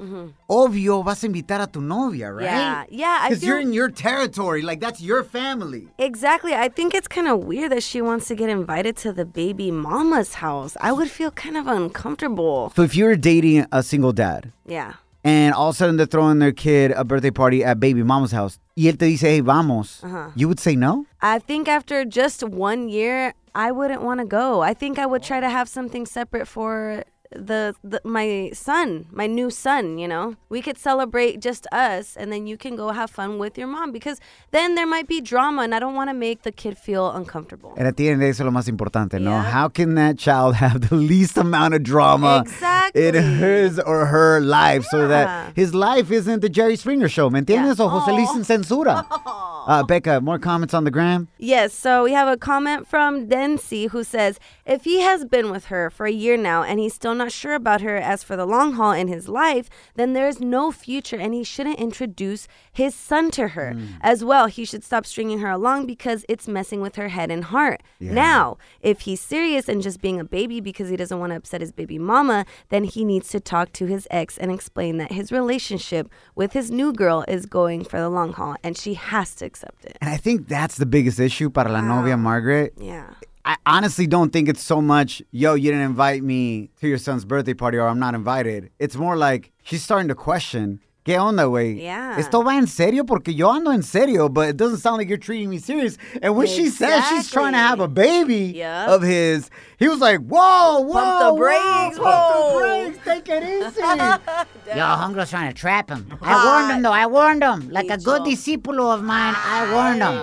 obvio 0.49 1.01
vas 1.05 1.23
a 1.23 1.27
invitar 1.27 1.61
a 1.61 1.67
tu 1.67 1.79
novia, 1.79 2.33
right? 2.33 2.43
Yeah, 2.43 2.83
yeah, 2.89 3.19
I 3.21 3.29
Because 3.29 3.43
you're 3.45 3.61
in 3.61 3.71
your 3.71 3.89
territory. 3.89 4.61
Like, 4.61 4.81
that's 4.81 4.99
your 5.01 5.23
family. 5.23 5.87
Exactly. 5.97 6.53
I 6.53 6.67
think 6.67 6.93
it's 6.93 7.07
kind 7.07 7.29
of 7.29 7.45
weird 7.45 7.71
that 7.71 7.81
she 7.81 8.01
wants 8.01 8.27
to 8.27 8.35
get 8.35 8.49
invited 8.49 8.97
to 8.97 9.13
the 9.13 9.23
baby 9.23 9.71
mama's 9.71 10.33
house. 10.35 10.75
I 10.81 10.91
would 10.91 11.09
feel 11.09 11.31
kind 11.31 11.55
of 11.55 11.65
uncomfortable. 11.67 12.73
So 12.75 12.81
if 12.81 12.93
you're 12.93 13.15
dating 13.15 13.65
a 13.71 13.81
single 13.81 14.11
dad, 14.11 14.51
Yeah. 14.67 14.95
and 15.23 15.53
all 15.53 15.69
of 15.69 15.75
a 15.75 15.77
sudden 15.77 15.95
they're 15.95 16.05
throwing 16.11 16.39
their 16.39 16.51
kid 16.51 16.91
a 16.91 17.05
birthday 17.05 17.31
party 17.31 17.63
at 17.63 17.79
baby 17.79 18.03
mama's 18.03 18.33
house, 18.33 18.59
y 18.75 18.83
él 18.91 18.99
te 18.99 19.05
dice, 19.15 19.21
hey, 19.21 19.39
vamos, 19.39 20.03
Uh-huh. 20.03 20.31
you 20.35 20.49
would 20.49 20.59
say 20.59 20.75
no? 20.75 21.05
I 21.21 21.39
think 21.39 21.69
after 21.69 22.03
just 22.03 22.43
one 22.43 22.89
year, 22.89 23.33
I 23.55 23.71
wouldn't 23.71 24.01
want 24.01 24.19
to 24.19 24.25
go. 24.25 24.61
I 24.61 24.73
think 24.73 24.99
I 24.99 25.05
would 25.05 25.23
try 25.23 25.39
to 25.39 25.49
have 25.49 25.69
something 25.69 26.05
separate 26.05 26.45
for 26.45 27.05
the, 27.31 27.75
the 27.83 28.01
my 28.03 28.51
son, 28.53 29.07
my 29.11 29.27
new 29.27 29.49
son, 29.49 29.97
you 29.97 30.07
know. 30.07 30.35
We 30.49 30.61
could 30.61 30.77
celebrate 30.77 31.39
just 31.39 31.65
us 31.71 32.15
and 32.15 32.31
then 32.31 32.47
you 32.47 32.57
can 32.57 32.75
go 32.75 32.91
have 32.91 33.09
fun 33.09 33.39
with 33.39 33.57
your 33.57 33.67
mom 33.67 33.91
because 33.91 34.19
then 34.51 34.75
there 34.75 34.85
might 34.85 35.07
be 35.07 35.21
drama 35.21 35.63
and 35.63 35.73
I 35.73 35.79
don't 35.79 35.95
want 35.95 36.09
to 36.09 36.13
make 36.13 36.43
the 36.43 36.51
kid 36.51 36.77
feel 36.77 37.11
uncomfortable. 37.11 37.73
And 37.77 37.87
at 37.87 37.97
the 37.97 38.07
end 38.07 38.15
of 38.15 38.19
the 38.19 38.25
day, 38.25 38.29
eso 38.29 38.43
es 38.43 38.45
lo 38.45 38.51
más 38.51 38.67
importante, 38.67 39.19
no? 39.19 39.31
Yeah. 39.31 39.43
How 39.43 39.69
can 39.69 39.95
that 39.95 40.17
child 40.17 40.55
have 40.63 40.89
the 40.89 40.95
least 40.95 41.37
amount 41.37 41.73
of 41.73 41.83
drama 41.83 42.43
Exactly. 42.45 43.07
in 43.07 43.15
his 43.15 43.79
or 43.79 44.05
her 44.07 44.39
life 44.41 44.85
so 44.85 45.07
that 45.07 45.55
his 45.55 45.73
life 45.73 46.11
isn't 46.11 46.41
the 46.41 46.49
Jerry 46.49 46.75
Springer 46.75 47.09
show? 47.09 47.29
¿Me 47.29 47.41
entiendes? 47.41 47.79
O 47.79 47.87
José 47.87 48.13
Luis 48.15 48.29
oh. 48.29 48.33
sin 48.33 48.43
censura. 48.43 49.05
Uh, 49.65 49.81
Becca, 49.83 50.21
more 50.21 50.37
comments 50.37 50.75
on 50.75 50.83
the 50.83 50.91
gram? 50.91 51.27
Yes, 51.39 51.73
so 51.73 52.03
we 52.03 52.11
have 52.11 52.27
a 52.27 52.37
comment 52.37 52.87
from 52.87 53.27
Dency 53.27 53.89
who 53.89 54.03
says 54.03 54.39
if 54.63 54.83
he 54.83 55.01
has 55.01 55.25
been 55.25 55.49
with 55.49 55.65
her 55.65 55.89
for 55.89 56.05
a 56.05 56.11
year 56.11 56.37
now 56.37 56.61
and 56.61 56.79
he's 56.79 56.93
still 56.93 57.15
not 57.15 57.31
sure 57.31 57.55
about 57.55 57.81
her 57.81 57.97
as 57.97 58.23
for 58.23 58.35
the 58.35 58.45
long 58.45 58.73
haul 58.73 58.91
in 58.91 59.07
his 59.07 59.27
life, 59.27 59.67
then 59.95 60.13
there 60.13 60.27
is 60.27 60.39
no 60.39 60.71
future 60.71 61.17
and 61.17 61.33
he 61.33 61.43
shouldn't 61.43 61.79
introduce 61.79 62.47
his 62.71 62.93
son 62.93 63.31
to 63.31 63.49
her. 63.49 63.75
As 64.01 64.23
well, 64.23 64.45
he 64.45 64.65
should 64.65 64.83
stop 64.83 65.05
stringing 65.05 65.39
her 65.39 65.49
along 65.49 65.87
because 65.87 66.25
it's 66.29 66.47
messing 66.47 66.79
with 66.79 66.95
her 66.95 67.07
head 67.09 67.31
and 67.31 67.45
heart. 67.45 67.81
Now, 67.99 68.57
if 68.81 69.01
he's 69.01 69.19
serious 69.19 69.67
and 69.67 69.81
just 69.81 69.99
being 69.99 70.19
a 70.19 70.25
baby 70.25 70.59
because 70.61 70.89
he 70.89 70.95
doesn't 70.95 71.19
want 71.19 71.31
to 71.31 71.37
upset 71.37 71.61
his 71.61 71.71
baby 71.71 71.97
mama, 71.97 72.45
then 72.69 72.83
he 72.83 73.03
needs 73.03 73.29
to 73.29 73.39
talk 73.39 73.73
to 73.73 73.87
his 73.87 74.07
ex 74.11 74.37
and 74.37 74.51
explain 74.51 74.97
that 74.97 75.11
his 75.11 75.31
relationship 75.31 76.07
with 76.35 76.53
his 76.53 76.69
new 76.69 76.93
girl 76.93 77.25
is 77.27 77.47
going 77.47 77.83
for 77.83 77.99
the 77.99 78.09
long 78.09 78.33
haul 78.33 78.55
and 78.63 78.77
she 78.77 78.93
has 78.93 79.33
to 79.35 79.45
accept 79.55 79.85
it. 79.85 79.97
And 80.01 80.09
I 80.09 80.17
think 80.17 80.47
that's 80.47 80.75
the 80.77 80.85
biggest 80.85 81.19
issue 81.19 81.49
para 81.49 81.71
la 81.71 81.81
novia 81.81 82.17
Margaret. 82.17 82.73
Yeah. 82.77 83.13
I 83.45 83.57
honestly 83.65 84.07
don't 84.07 84.33
think 84.33 84.49
it's 84.49 84.63
so 84.63 84.81
much, 84.81 85.21
yo, 85.31 85.53
you 85.53 85.71
didn't 85.71 85.85
invite 85.85 86.23
me 86.23 86.71
to 86.81 86.87
your 86.87 86.97
son's 86.97 87.25
birthday 87.25 87.53
party 87.53 87.77
or 87.77 87.87
I'm 87.87 87.99
not 87.99 88.15
invited. 88.15 88.71
It's 88.79 88.95
more 88.95 89.15
like 89.15 89.51
she's 89.63 89.83
starting 89.83 90.07
to 90.07 90.15
question, 90.15 90.79
¿qué 91.05 91.17
onda, 91.19 91.43
güey? 91.45 91.75
Yeah. 91.79 92.17
Esto 92.17 92.43
va 92.43 92.57
en 92.57 92.67
serio 92.67 93.05
porque 93.05 93.33
yo 93.33 93.51
ando 93.51 93.71
en 93.71 93.83
serio, 93.83 94.27
but 94.27 94.49
it 94.49 94.57
doesn't 94.57 94.79
sound 94.79 94.97
like 94.97 95.07
you're 95.07 95.17
treating 95.17 95.49
me 95.49 95.59
serious. 95.59 95.97
And 96.21 96.35
when 96.35 96.47
she 96.47 96.69
says 96.69 97.05
she's 97.07 97.29
trying 97.31 97.53
to 97.53 97.59
have 97.59 97.79
a 97.79 97.87
baby 97.87 98.53
Yep. 98.55 98.89
of 98.89 99.01
his, 99.03 99.49
he 99.77 99.87
was 99.87 99.99
like, 99.99 100.19
whoa, 100.21 100.79
whoa, 100.81 100.93
Pump 100.93 101.19
the 101.19 101.33
whoa, 101.33 101.37
brakes, 101.37 101.97
pump 101.99 101.99
whoa." 101.99 102.53
the 102.53 102.59
brakes, 102.59 102.97
take 103.05 103.29
it 103.29 103.43
easy. 103.43 103.81
Yo, 104.75 104.83
Hungro's 104.83 105.29
trying 105.29 105.53
to 105.53 105.53
trap 105.59 105.89
him. 105.89 106.07
I 106.21 106.33
warned 106.45 106.71
him, 106.75 106.81
though. 106.81 106.91
I 106.91 107.05
warned 107.05 107.43
him. 107.43 107.69
Like 107.69 107.89
a 107.91 107.97
good 107.97 108.23
disciple 108.23 108.81
of 108.91 109.03
mine, 109.03 109.35
I 109.37 109.71
warned 109.71 110.01
him. 110.01 110.17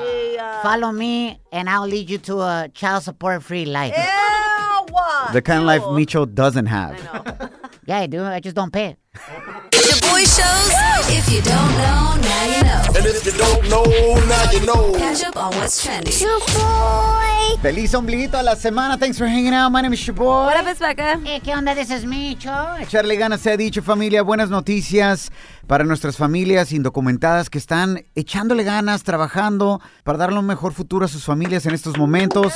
Follow 0.63 0.91
me, 0.93 1.39
and 1.53 1.71
I'll 1.71 1.87
lead 1.87 2.11
you 2.11 2.19
to 2.19 2.41
a 2.41 2.69
child 2.75 3.05
support 3.05 3.43
free 3.45 3.65
life. 3.65 3.95
the 5.33 5.41
kind 5.43 5.61
of 5.61 5.67
life 5.67 5.83
Micho 5.83 6.27
doesn't 6.33 6.67
have. 6.67 6.99
Yeah, 7.87 7.99
I 7.99 8.07
do. 8.07 8.25
I 8.25 8.41
just 8.41 8.55
don't 8.57 8.73
pay 8.73 8.87
it. 8.97 8.99
Boy 10.23 10.29
Shows. 10.29 10.73
If 11.11 11.29
you 11.33 11.43
don't 11.43 11.73
know, 11.83 12.15
now 12.15 12.45
you 12.47 12.63
know. 12.63 12.83
And 12.95 13.07
if 13.07 13.27
you 13.27 13.33
don't 13.33 13.69
know, 13.69 13.83
now 14.29 14.53
you 14.53 14.65
know. 14.65 14.93
Catch 14.97 15.25
up 15.25 15.37
on 15.37 15.51
what's 15.57 15.83
trending. 15.83 16.13
Feliz 17.61 17.93
ombliguito 17.95 18.39
a 18.39 18.43
la 18.45 18.55
semana. 18.55 18.99
Thanks 18.99 19.19
for 19.19 19.27
hanging 19.27 19.53
out. 19.53 19.73
My 19.73 19.83
name 19.83 19.95
is 19.95 20.07
your 20.07 20.15
boy. 20.15 20.45
What 20.47 20.57
up, 20.57 20.69
it's 20.69 20.79
Becca? 20.79 21.19
Eh, 21.25 21.41
¿Qué 21.41 21.57
onda? 21.57 21.75
This 21.75 21.91
is 21.91 22.07
me, 22.07 22.37
Cho. 22.37 22.77
Echarle 22.79 23.17
ganas 23.17 23.41
se 23.41 23.51
ha 23.51 23.57
dicho 23.57 23.83
familia, 23.83 24.23
buenas 24.23 24.49
noticias 24.49 25.33
para 25.67 25.83
nuestras 25.83 26.17
familias 26.17 26.71
indocumentadas 26.71 27.51
que 27.51 27.59
están 27.59 28.05
echándole 28.15 28.63
ganas, 28.63 29.03
trabajando 29.03 29.81
para 30.05 30.19
darle 30.19 30.39
un 30.39 30.47
mejor 30.47 30.73
futuro 30.73 31.05
a 31.05 31.09
sus 31.09 31.25
familias 31.25 31.67
en 31.67 31.75
estos 31.75 31.99
momentos. 31.99 32.53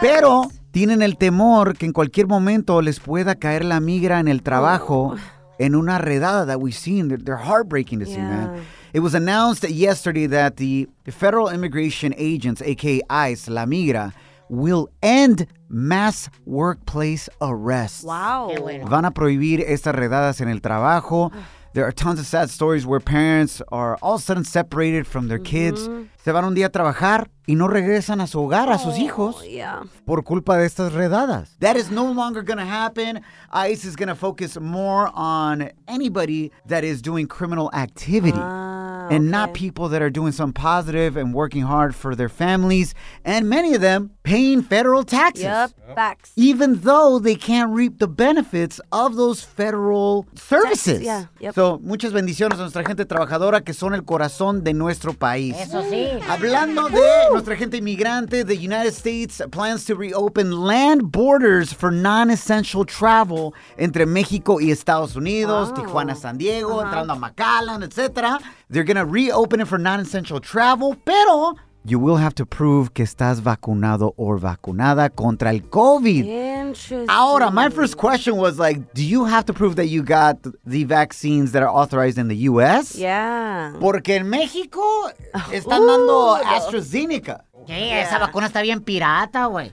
Pero 0.00 0.42
tienen 0.70 1.02
el 1.02 1.16
temor 1.16 1.76
que 1.76 1.86
en 1.86 1.92
cualquier 1.92 2.28
momento 2.28 2.82
les 2.82 3.00
pueda 3.00 3.34
caer 3.34 3.64
la 3.64 3.80
migra 3.80 4.20
en 4.20 4.28
el 4.28 4.44
trabajo 4.44 5.16
en 5.58 5.74
una 5.74 5.98
redada 5.98 6.46
that 6.46 6.60
we've 6.60 6.74
seen. 6.74 7.08
They're, 7.08 7.18
they're 7.18 7.36
heartbreaking 7.36 8.00
to 8.00 8.06
see, 8.06 8.16
man. 8.18 8.64
It 8.92 9.00
was 9.00 9.14
announced 9.14 9.68
yesterday 9.68 10.26
that 10.26 10.56
the 10.56 10.88
federal 11.08 11.48
immigration 11.48 12.14
agents, 12.16 12.62
aka 12.62 13.00
ICE, 13.10 13.48
La 13.48 13.64
Migra, 13.64 14.12
will 14.48 14.88
end 15.02 15.46
mass 15.68 16.28
workplace 16.44 17.28
arrests. 17.40 18.04
Wow. 18.04 18.54
Van 18.86 19.04
a 19.04 19.10
prohibir 19.10 19.60
estas 19.68 19.94
redadas 19.94 20.40
en 20.40 20.48
el 20.48 20.60
trabajo. 20.60 21.32
There 21.72 21.84
are 21.84 21.92
tons 21.92 22.20
of 22.20 22.26
sad 22.26 22.50
stories 22.50 22.86
where 22.86 23.00
parents 23.00 23.60
are 23.72 23.96
all 24.00 24.14
of 24.14 24.20
a 24.20 24.24
sudden 24.24 24.44
separated 24.44 25.08
from 25.08 25.26
their 25.26 25.40
kids. 25.40 25.88
Mm-hmm. 25.88 26.04
Se 26.24 26.32
van 26.32 26.46
un 26.46 26.54
día 26.54 26.66
a 26.66 26.70
trabajar 26.70 27.30
y 27.46 27.54
no 27.54 27.68
regresan 27.68 28.22
a 28.22 28.26
su 28.26 28.40
hogar, 28.40 28.70
a 28.72 28.78
sus 28.78 28.96
hijos, 28.96 29.44
Yeah. 29.46 29.82
por 30.06 30.24
culpa 30.24 30.56
de 30.56 30.64
estas 30.64 30.94
redadas. 30.94 31.54
That 31.60 31.76
is 31.76 31.90
no 31.90 32.10
longer 32.14 32.42
going 32.42 32.56
to 32.56 32.64
happen. 32.64 33.20
ICE 33.52 33.84
is 33.84 33.94
going 33.94 34.08
to 34.08 34.14
focus 34.14 34.58
more 34.58 35.10
on 35.14 35.68
anybody 35.86 36.50
that 36.66 36.82
is 36.82 37.02
doing 37.02 37.26
criminal 37.26 37.70
activity. 37.74 38.38
Ah, 38.40 39.08
and 39.10 39.30
not 39.30 39.52
people 39.52 39.90
that 39.90 40.00
are 40.00 40.08
doing 40.10 40.32
something 40.32 40.54
positive 40.54 41.18
and 41.18 41.34
working 41.34 41.64
hard 41.64 41.94
for 41.94 42.16
their 42.16 42.30
families, 42.30 42.94
and 43.22 43.46
many 43.46 43.74
of 43.74 43.82
them 43.82 44.12
paying 44.24 44.62
federal 44.62 45.04
taxes 45.04 45.44
Yep. 45.44 45.70
Facts. 45.94 46.32
even 46.34 46.80
though 46.80 47.18
they 47.20 47.36
can't 47.36 47.70
reap 47.70 47.98
the 47.98 48.08
benefits 48.08 48.80
of 48.90 49.14
those 49.16 49.42
federal 49.44 50.26
services. 50.34 51.02
yeah, 51.02 51.26
yep. 51.40 51.54
So, 51.54 51.78
muchas 51.84 52.12
bendiciones 52.12 52.54
a 52.58 52.62
nuestra 52.62 52.82
gente 52.84 53.04
trabajadora 53.04 53.62
que 53.62 53.74
son 53.74 53.92
el 53.94 54.02
corazón 54.02 54.64
de 54.64 54.72
nuestro 54.72 55.12
país. 55.12 55.54
Eso 55.56 55.82
sí. 55.82 56.08
Hablando 56.26 56.88
de 56.88 57.02
nuestra 57.32 57.54
gente 57.54 57.76
inmigrante, 57.76 58.44
the 58.44 58.56
United 58.56 58.94
States 58.94 59.42
plans 59.52 59.84
to 59.84 59.94
reopen 59.94 60.50
land 60.52 61.12
borders 61.12 61.72
for 61.72 61.92
non-essential 61.92 62.84
travel 62.86 63.52
entre 63.78 64.06
México 64.06 64.58
y 64.58 64.70
Estados 64.70 65.16
Unidos, 65.16 65.68
Wow. 65.70 65.76
Tijuana, 65.84 66.16
San 66.16 66.38
Diego, 66.38 66.80
entrando 66.82 67.12
a 67.12 67.16
McAllen, 67.16 67.82
etc. 67.84 68.38
They're 68.70 68.84
going 68.84 68.96
to 68.96 69.04
reopen 69.04 69.60
it 69.60 69.68
for 69.68 69.78
non-essential 69.78 70.40
travel, 70.40 70.96
pero 71.04 71.54
you 71.86 71.98
will 71.98 72.16
have 72.16 72.34
to 72.34 72.46
prove 72.46 72.94
que 72.94 73.04
estás 73.04 73.40
vacunado 73.40 74.14
or 74.16 74.38
vacunada 74.38 75.10
contra 75.10 75.50
el 75.50 75.60
COVID. 75.60 76.24
Interesting. 76.24 77.06
Ahora, 77.08 77.50
my 77.50 77.68
first 77.68 77.96
question 77.98 78.36
was 78.36 78.58
like, 78.58 78.94
do 78.94 79.04
you 79.04 79.24
have 79.26 79.44
to 79.46 79.52
prove 79.52 79.76
that 79.76 79.86
you 79.88 80.02
got 80.02 80.38
the 80.64 80.84
vaccines 80.84 81.52
that 81.52 81.62
are 81.62 81.68
authorized 81.68 82.16
in 82.18 82.28
the 82.28 82.36
U.S.? 82.48 82.96
Yeah. 82.96 83.74
Porque 83.80 84.16
en 84.16 84.30
México 84.30 84.82
están 85.52 85.86
dando 85.86 86.36
AstraZeneca. 86.36 87.44
Sí, 87.66 87.72
esa 87.72 88.18
vacuna 88.18 88.46
está 88.46 88.62
bien 88.62 88.80
pirata, 88.80 89.46
güey. 89.46 89.70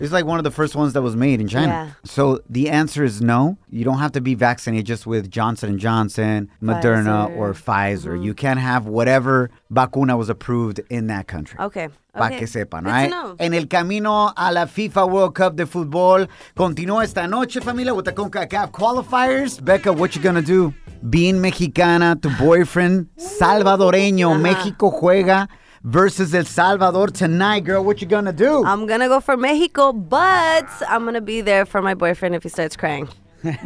It's 0.00 0.12
like 0.12 0.24
one 0.26 0.38
of 0.38 0.44
the 0.44 0.50
first 0.50 0.76
ones 0.76 0.92
that 0.92 1.02
was 1.02 1.16
made 1.16 1.40
in 1.40 1.48
China. 1.48 1.66
Yeah. 1.66 1.90
So 2.04 2.40
the 2.48 2.70
answer 2.70 3.04
is 3.04 3.20
no. 3.20 3.58
You 3.70 3.84
don't 3.84 3.98
have 3.98 4.12
to 4.12 4.20
be 4.20 4.34
vaccinated 4.34 4.86
just 4.86 5.06
with 5.06 5.30
Johnson 5.30 5.70
and 5.70 5.78
Johnson, 5.78 6.50
Moderna, 6.62 7.28
Pfizer. 7.28 7.30
Mm-hmm. 7.30 7.38
or 7.40 7.54
Pfizer. 7.54 8.24
You 8.24 8.34
can 8.34 8.58
have 8.58 8.86
whatever 8.86 9.50
vacuna 9.70 10.16
was 10.16 10.28
approved 10.28 10.80
in 10.90 11.08
that 11.08 11.26
country. 11.26 11.58
Okay. 11.58 11.88
Para 12.12 12.34
okay. 12.34 12.38
que 12.38 12.46
sepan, 12.46 12.84
Good 12.84 12.90
right? 12.90 13.10
to 13.10 13.10
know. 13.10 13.36
En 13.38 13.52
el 13.52 13.66
camino 13.66 14.32
a 14.34 14.50
la 14.50 14.66
FIFA 14.66 15.06
World 15.10 15.34
Cup 15.34 15.56
de 15.56 15.66
fútbol 15.66 16.28
continúa 16.56 17.04
esta 17.04 17.26
noche, 17.26 17.60
familia, 17.60 17.94
with 17.94 18.06
the 18.06 18.12
CONCACAF 18.12 18.70
qualifiers. 18.70 19.62
Becca, 19.62 19.92
what 19.92 20.16
you 20.16 20.22
gonna 20.22 20.40
do? 20.40 20.72
Being 21.10 21.42
mexicana, 21.42 22.16
tu 22.16 22.30
boyfriend 22.38 23.08
salvadoreño, 23.18 24.34
México 24.40 24.90
juega 24.90 25.48
versus 25.86 26.34
El 26.34 26.44
Salvador 26.44 27.08
tonight, 27.08 27.60
girl. 27.60 27.84
What 27.84 28.00
you 28.02 28.08
gonna 28.08 28.32
do? 28.32 28.64
I'm 28.64 28.86
gonna 28.86 29.08
go 29.08 29.20
for 29.20 29.36
Mexico, 29.36 29.92
but 29.92 30.68
I'm 30.88 31.04
gonna 31.04 31.20
be 31.20 31.40
there 31.40 31.64
for 31.64 31.80
my 31.80 31.94
boyfriend 31.94 32.34
if 32.34 32.42
he 32.42 32.48
starts 32.48 32.76
crying. 32.76 33.08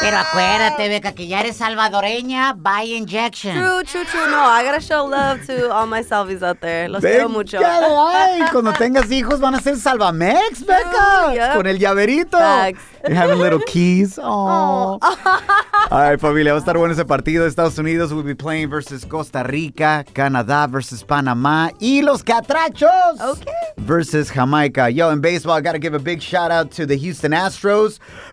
Pero 0.00 0.16
acuérdate, 0.16 0.88
Beca, 0.88 1.12
que 1.12 1.26
ya 1.26 1.40
eres 1.40 1.56
salvadoreña, 1.56 2.54
buy 2.54 2.94
injection. 2.96 3.54
True, 3.56 3.84
true, 3.84 4.04
true. 4.04 4.30
No, 4.30 4.44
I 4.44 4.64
gotta 4.64 4.80
show 4.80 5.06
love 5.06 5.44
to 5.46 5.70
all 5.72 5.86
my 5.86 6.02
selfies 6.02 6.42
out 6.42 6.60
there. 6.60 6.88
Los 6.88 7.02
quiero 7.02 7.28
mucho. 7.28 7.58
Ahí. 7.58 8.42
Cuando 8.52 8.72
tengas 8.72 9.10
hijos 9.10 9.40
van 9.40 9.54
a 9.54 9.60
ser 9.60 9.76
Salvamex, 9.76 10.64
Becca. 10.64 11.34
yep. 11.34 11.54
Con 11.56 11.66
el 11.66 11.78
llaverito. 11.78 12.38
Facts. 12.38 12.80
You're 13.06 13.16
having 13.16 13.38
little 13.38 13.60
keys. 13.66 14.18
Oh. 14.20 14.98
All 15.90 16.00
right, 16.10 16.20
familia, 16.20 16.52
va 16.52 16.58
a 16.58 16.60
estar 16.60 16.76
bueno 16.76 16.92
ese 16.94 17.04
partido. 17.04 17.46
Estados 17.46 17.78
Unidos 17.78 18.12
will 18.12 18.24
be 18.24 18.34
playing 18.34 18.68
versus 18.68 19.04
Costa 19.04 19.42
Rica, 19.44 20.04
Canadá 20.12 20.66
versus 20.68 21.04
Panamá 21.04 21.70
y 21.80 22.02
los 22.02 22.22
Catrachos 22.22 23.20
Okay. 23.20 23.52
versus 23.78 24.30
Jamaica. 24.30 24.90
Yo, 24.90 25.10
in 25.10 25.20
baseball, 25.20 25.56
I 25.56 25.60
got 25.60 25.72
to 25.72 25.78
give 25.78 25.94
a 25.94 25.98
big 25.98 26.20
shout 26.20 26.50
out 26.50 26.70
to 26.72 26.86
the 26.86 26.96
Houston 26.96 27.32
Astros, 27.32 27.67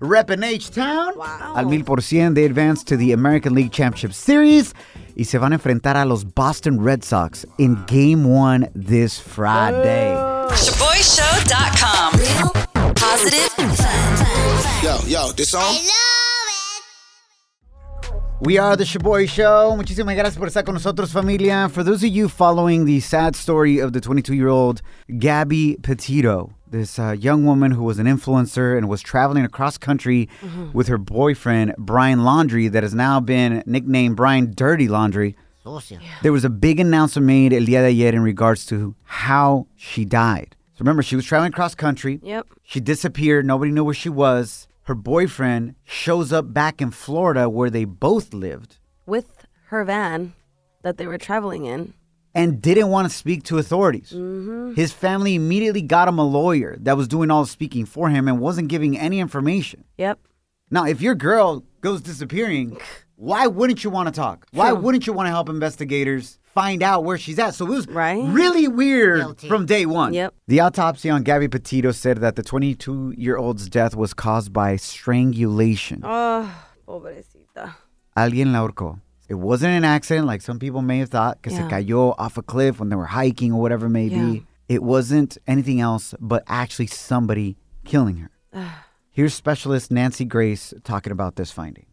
repping 0.01 0.43
H-Town. 0.43 1.13
Wow. 1.17 1.53
Al 1.55 1.65
mil 1.65 1.83
por 1.83 2.01
cien, 2.01 2.33
they 2.33 2.45
advance 2.45 2.83
to 2.85 2.97
the 2.97 3.11
American 3.11 3.53
League 3.53 3.71
Championship 3.71 4.13
Series 4.13 4.73
y 5.15 5.23
se 5.25 5.37
van 5.37 5.53
a 5.53 5.55
enfrentar 5.55 5.95
a 5.97 6.05
los 6.05 6.23
Boston 6.23 6.81
Red 6.81 7.03
Sox 7.03 7.45
in 7.57 7.77
Game 7.87 8.23
1 8.23 8.69
this 8.75 9.19
Friday. 9.19 10.15
ShoboyShow.com. 10.49 12.13
Real, 12.19 12.93
positive, 12.95 13.77
fun. 13.77 14.83
Yo, 14.83 14.97
yo, 15.07 15.31
this 15.33 15.49
song? 15.49 15.75
We 18.41 18.57
are 18.57 18.75
the 18.75 18.83
Shoboy 18.83 19.27
Show. 19.27 19.75
Muchísimas 19.77 20.13
gracias 20.15 20.37
por 20.37 20.49
estar 20.49 20.65
con 20.65 20.75
nosotros, 20.75 21.11
familia. 21.11 21.69
For 21.69 21.83
those 21.83 22.03
of 22.03 22.11
you 22.11 22.27
following 22.27 22.85
the 22.85 22.99
sad 22.99 23.35
story 23.35 23.79
of 23.79 23.93
the 23.93 24.01
22-year-old 24.01 24.81
Gabby 25.17 25.77
Petito, 25.81 26.53
this 26.67 26.99
uh, 26.99 27.11
young 27.11 27.45
woman 27.45 27.71
who 27.71 27.83
was 27.83 27.99
an 27.99 28.07
influencer 28.07 28.77
and 28.77 28.89
was 28.89 29.01
traveling 29.01 29.45
across 29.45 29.77
country 29.77 30.29
with 30.73 30.87
her 30.87 30.97
boyfriend, 30.97 31.75
Brian 31.77 32.19
Laundrie, 32.19 32.71
that 32.71 32.83
has 32.83 32.93
now 32.93 33.19
been 33.19 33.63
nicknamed 33.65 34.15
Brian 34.15 34.53
Dirty 34.53 34.87
Laundry. 34.87 35.35
Sucia. 35.63 35.99
There 36.21 36.31
was 36.31 36.45
a 36.45 36.49
big 36.49 36.79
announcement 36.79 37.25
made 37.25 37.53
el 37.53 37.61
día 37.61 37.81
de 37.81 37.87
ayer 37.87 38.13
in 38.13 38.21
regards 38.21 38.65
to 38.67 38.95
how 39.03 39.67
she 39.75 40.05
died. 40.05 40.55
So 40.73 40.79
remember, 40.79 41.01
she 41.01 41.15
was 41.15 41.25
traveling 41.25 41.51
cross 41.51 41.73
country. 41.73 42.19
Yep. 42.21 42.47
She 42.63 42.79
disappeared. 42.79 43.45
Nobody 43.45 43.71
knew 43.71 43.83
where 43.83 43.93
she 43.93 44.09
was. 44.09 44.67
Her 44.83 44.95
boyfriend 44.95 45.75
shows 45.83 46.31
up 46.31 46.53
back 46.53 46.81
in 46.81 46.91
Florida 46.91 47.49
where 47.49 47.71
they 47.71 47.85
both 47.85 48.33
lived 48.33 48.77
With 49.07 49.47
her 49.69 49.83
van 49.83 50.33
that 50.83 50.97
they 50.97 51.07
were 51.07 51.17
traveling 51.17 51.65
in. 51.65 51.93
And 52.35 52.61
didn't 52.61 52.89
want 52.89 53.09
to 53.09 53.15
speak 53.15 53.43
to 53.43 53.57
authorities. 53.57 54.11
Mm-hmm. 54.13 54.73
His 54.73 54.91
family 54.91 55.33
immediately 55.35 55.81
got 55.81 56.07
him 56.07 56.19
a 56.19 56.23
lawyer 56.25 56.77
that 56.81 56.97
was 56.97 57.07
doing 57.07 57.31
all 57.31 57.43
the 57.43 57.49
speaking 57.49 57.85
for 57.85 58.09
him 58.09 58.27
and 58.27 58.39
wasn't 58.39 58.67
giving 58.67 58.97
any 58.99 59.19
information. 59.19 59.85
Yep. 59.97 60.19
Now, 60.69 60.85
if 60.85 61.01
your 61.01 61.15
girl 61.15 61.63
goes 61.81 62.01
disappearing, 62.01 62.77
why 63.15 63.47
wouldn't 63.47 63.83
you 63.83 63.89
want 63.89 64.07
to 64.09 64.13
talk? 64.13 64.45
Why 64.51 64.69
True. 64.71 64.79
wouldn't 64.81 65.07
you 65.07 65.13
want 65.13 65.27
to 65.27 65.31
help 65.31 65.47
investigators 65.47 66.37
find 66.43 66.83
out 66.83 67.03
where 67.05 67.17
she's 67.17 67.39
at? 67.39 67.53
So 67.55 67.65
it 67.65 67.69
was 67.69 67.87
Right. 67.87 68.21
really 68.27 68.67
weird 68.67 69.19
Guilty. 69.21 69.47
from 69.47 69.65
day 69.65 69.85
one. 69.85 70.13
Yep. 70.13 70.33
The 70.47 70.59
autopsy 70.59 71.09
on 71.09 71.23
Gabby 71.23 71.47
Petito 71.47 71.91
said 71.91 72.17
that 72.17 72.35
the 72.35 72.43
22 72.43 73.13
year 73.17 73.37
old's 73.37 73.69
death 73.69 73.95
was 73.95 74.13
caused 74.13 74.51
by 74.51 74.75
strangulation. 74.75 76.01
Oh, 76.03 76.51
pobrecita. 76.87 77.75
Alguien 78.17 78.51
la 78.51 78.59
ahorcó. 78.67 78.99
It 79.27 79.35
wasn't 79.35 79.73
an 79.73 79.83
accident 79.83 80.27
like 80.27 80.41
some 80.41 80.59
people 80.59 80.81
may 80.81 80.99
have 80.99 81.09
thought, 81.09 81.41
because 81.41 81.57
Yeah. 81.57 81.67
se 81.67 81.75
cayó 81.85 82.13
off 82.17 82.37
a 82.37 82.41
cliff 82.41 82.79
when 82.79 82.89
they 82.89 82.95
were 82.95 83.05
hiking 83.07 83.51
or 83.53 83.61
whatever 83.61 83.87
it 83.87 83.89
may 83.89 84.05
Yeah. 84.07 84.17
be. 84.23 84.45
It 84.69 84.83
wasn't 84.83 85.37
anything 85.47 85.79
else 85.79 86.13
but 86.19 86.43
actually 86.47 86.87
somebody 86.87 87.57
killing 87.83 88.17
her. 88.17 88.29
Here's 89.11 89.33
specialist 89.33 89.91
Nancy 89.91 90.25
Grace 90.25 90.73
talking 90.83 91.11
about 91.11 91.35
this 91.37 91.51
finding. 91.51 91.85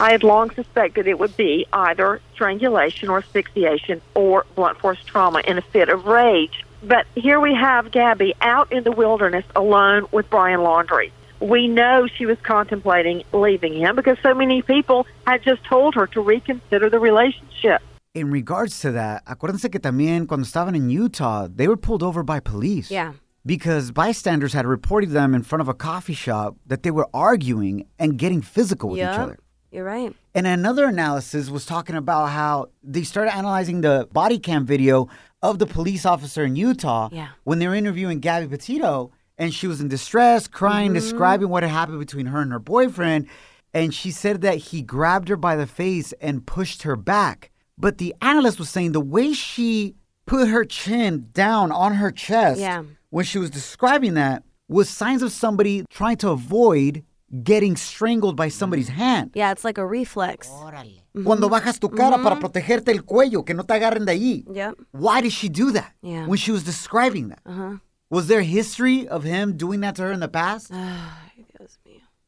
I 0.00 0.12
had 0.12 0.22
long 0.22 0.50
suspected 0.50 1.06
it 1.06 1.18
would 1.18 1.36
be 1.36 1.66
either 1.72 2.20
strangulation 2.34 3.08
or 3.08 3.18
asphyxiation 3.18 4.00
or 4.14 4.44
blunt 4.54 4.78
force 4.78 4.98
trauma 5.04 5.40
in 5.46 5.58
a 5.58 5.62
fit 5.62 5.88
of 5.88 6.06
rage. 6.06 6.64
But 6.82 7.06
here 7.14 7.40
we 7.40 7.54
have 7.54 7.90
Gabby 7.90 8.34
out 8.40 8.70
in 8.72 8.84
the 8.84 8.92
wilderness 8.92 9.44
alone 9.56 10.06
with 10.12 10.28
Brian 10.30 10.60
Laundrie. 10.60 11.10
We 11.40 11.68
know 11.68 12.06
she 12.06 12.24
was 12.26 12.38
contemplating 12.42 13.22
leaving 13.32 13.74
him 13.74 13.94
because 13.96 14.16
so 14.22 14.34
many 14.34 14.62
people 14.62 15.06
had 15.26 15.42
just 15.42 15.62
told 15.64 15.94
her 15.94 16.06
to 16.08 16.20
reconsider 16.20 16.88
the 16.88 16.98
relationship. 16.98 17.82
In 18.14 18.30
regards 18.30 18.80
to 18.80 18.92
that, 18.92 19.24
acuérdense 19.26 19.70
que 19.70 19.78
también 19.78 20.26
cuando 20.26 20.46
estaban 20.46 20.74
in 20.74 20.88
Utah, 20.88 21.46
they 21.54 21.68
were 21.68 21.76
pulled 21.76 22.02
over 22.02 22.22
by 22.22 22.40
police. 22.40 22.90
Yeah. 22.90 23.12
Because 23.44 23.92
bystanders 23.92 24.54
had 24.54 24.66
reported 24.66 25.10
them 25.10 25.34
in 25.34 25.42
front 25.42 25.60
of 25.60 25.68
a 25.68 25.74
coffee 25.74 26.14
shop 26.14 26.56
that 26.66 26.82
they 26.82 26.90
were 26.90 27.06
arguing 27.12 27.86
and 27.98 28.16
getting 28.18 28.40
physical 28.42 28.88
with 28.90 28.98
each 28.98 29.04
Yep. 29.04 29.20
other. 29.20 29.38
You're 29.70 29.84
right. 29.84 30.14
And 30.34 30.46
another 30.46 30.86
analysis 30.86 31.50
was 31.50 31.66
talking 31.66 31.96
about 31.96 32.30
how 32.30 32.68
they 32.82 33.02
started 33.02 33.36
analyzing 33.36 33.82
the 33.82 34.08
body 34.12 34.38
cam 34.38 34.64
video 34.64 35.08
of 35.42 35.58
the 35.58 35.66
police 35.66 36.06
officer 36.06 36.44
in 36.44 36.56
Utah 36.56 37.10
Yeah. 37.12 37.28
when 37.44 37.58
they 37.58 37.68
were 37.68 37.74
interviewing 37.74 38.20
Gabby 38.20 38.46
Petito. 38.48 39.10
And 39.38 39.52
she 39.52 39.66
was 39.66 39.80
in 39.80 39.88
distress, 39.88 40.48
crying, 40.48 40.88
mm-hmm. 40.88 41.00
describing 41.00 41.48
what 41.48 41.62
had 41.62 41.72
happened 41.72 41.98
between 41.98 42.26
her 42.26 42.40
and 42.40 42.52
her 42.52 42.58
boyfriend. 42.58 43.28
And 43.74 43.92
she 43.92 44.10
said 44.10 44.40
that 44.40 44.56
he 44.56 44.82
grabbed 44.82 45.28
her 45.28 45.36
by 45.36 45.56
the 45.56 45.66
face 45.66 46.14
and 46.20 46.46
pushed 46.46 46.82
her 46.82 46.96
back. 46.96 47.50
But 47.76 47.98
the 47.98 48.14
analyst 48.22 48.58
was 48.58 48.70
saying 48.70 48.92
the 48.92 49.00
way 49.00 49.34
she 49.34 49.96
put 50.24 50.48
her 50.48 50.64
chin 50.64 51.28
down 51.32 51.70
on 51.70 51.94
her 51.94 52.10
chest 52.10 52.60
Yeah. 52.60 52.84
when 53.10 53.24
she 53.24 53.38
was 53.38 53.50
describing 53.50 54.14
that 54.14 54.42
was 54.68 54.88
signs 54.88 55.22
of 55.22 55.30
somebody 55.30 55.84
trying 55.90 56.16
to 56.18 56.30
avoid 56.30 57.04
getting 57.42 57.76
strangled 57.76 58.36
by 58.36 58.48
somebody's 58.48 58.90
mm. 58.90 58.94
hand. 58.94 59.30
Yeah, 59.34 59.52
it's 59.52 59.64
like 59.64 59.78
a 59.78 59.86
reflex. 59.86 60.48
Mm-hmm. 60.48 61.24
Cuando 61.24 61.48
bajas 61.48 61.78
tu 61.78 61.88
cara 61.88 62.18
para 62.18 62.36
mm-hmm. 62.36 62.44
protegerte 62.44 62.88
el 62.88 63.02
cuello, 63.02 63.44
que 63.44 63.54
no 63.54 63.62
te 63.62 63.74
agarren 63.74 64.04
de 64.04 64.12
ahí. 64.12 64.44
Yep. 64.52 64.74
Why 64.92 65.20
did 65.20 65.32
she 65.32 65.48
do 65.48 65.72
that? 65.72 65.92
Yeah. 66.02 66.26
When 66.26 66.38
she 66.38 66.52
was 66.52 66.62
describing 66.64 67.28
that. 67.28 67.40
Uh-huh. 67.46 67.76
Was 68.10 68.28
there 68.28 68.42
history 68.42 69.06
of 69.08 69.24
him 69.24 69.56
doing 69.56 69.80
that 69.80 69.96
to 69.96 70.02
her 70.02 70.12
in 70.12 70.20
the 70.20 70.28
past? 70.28 70.72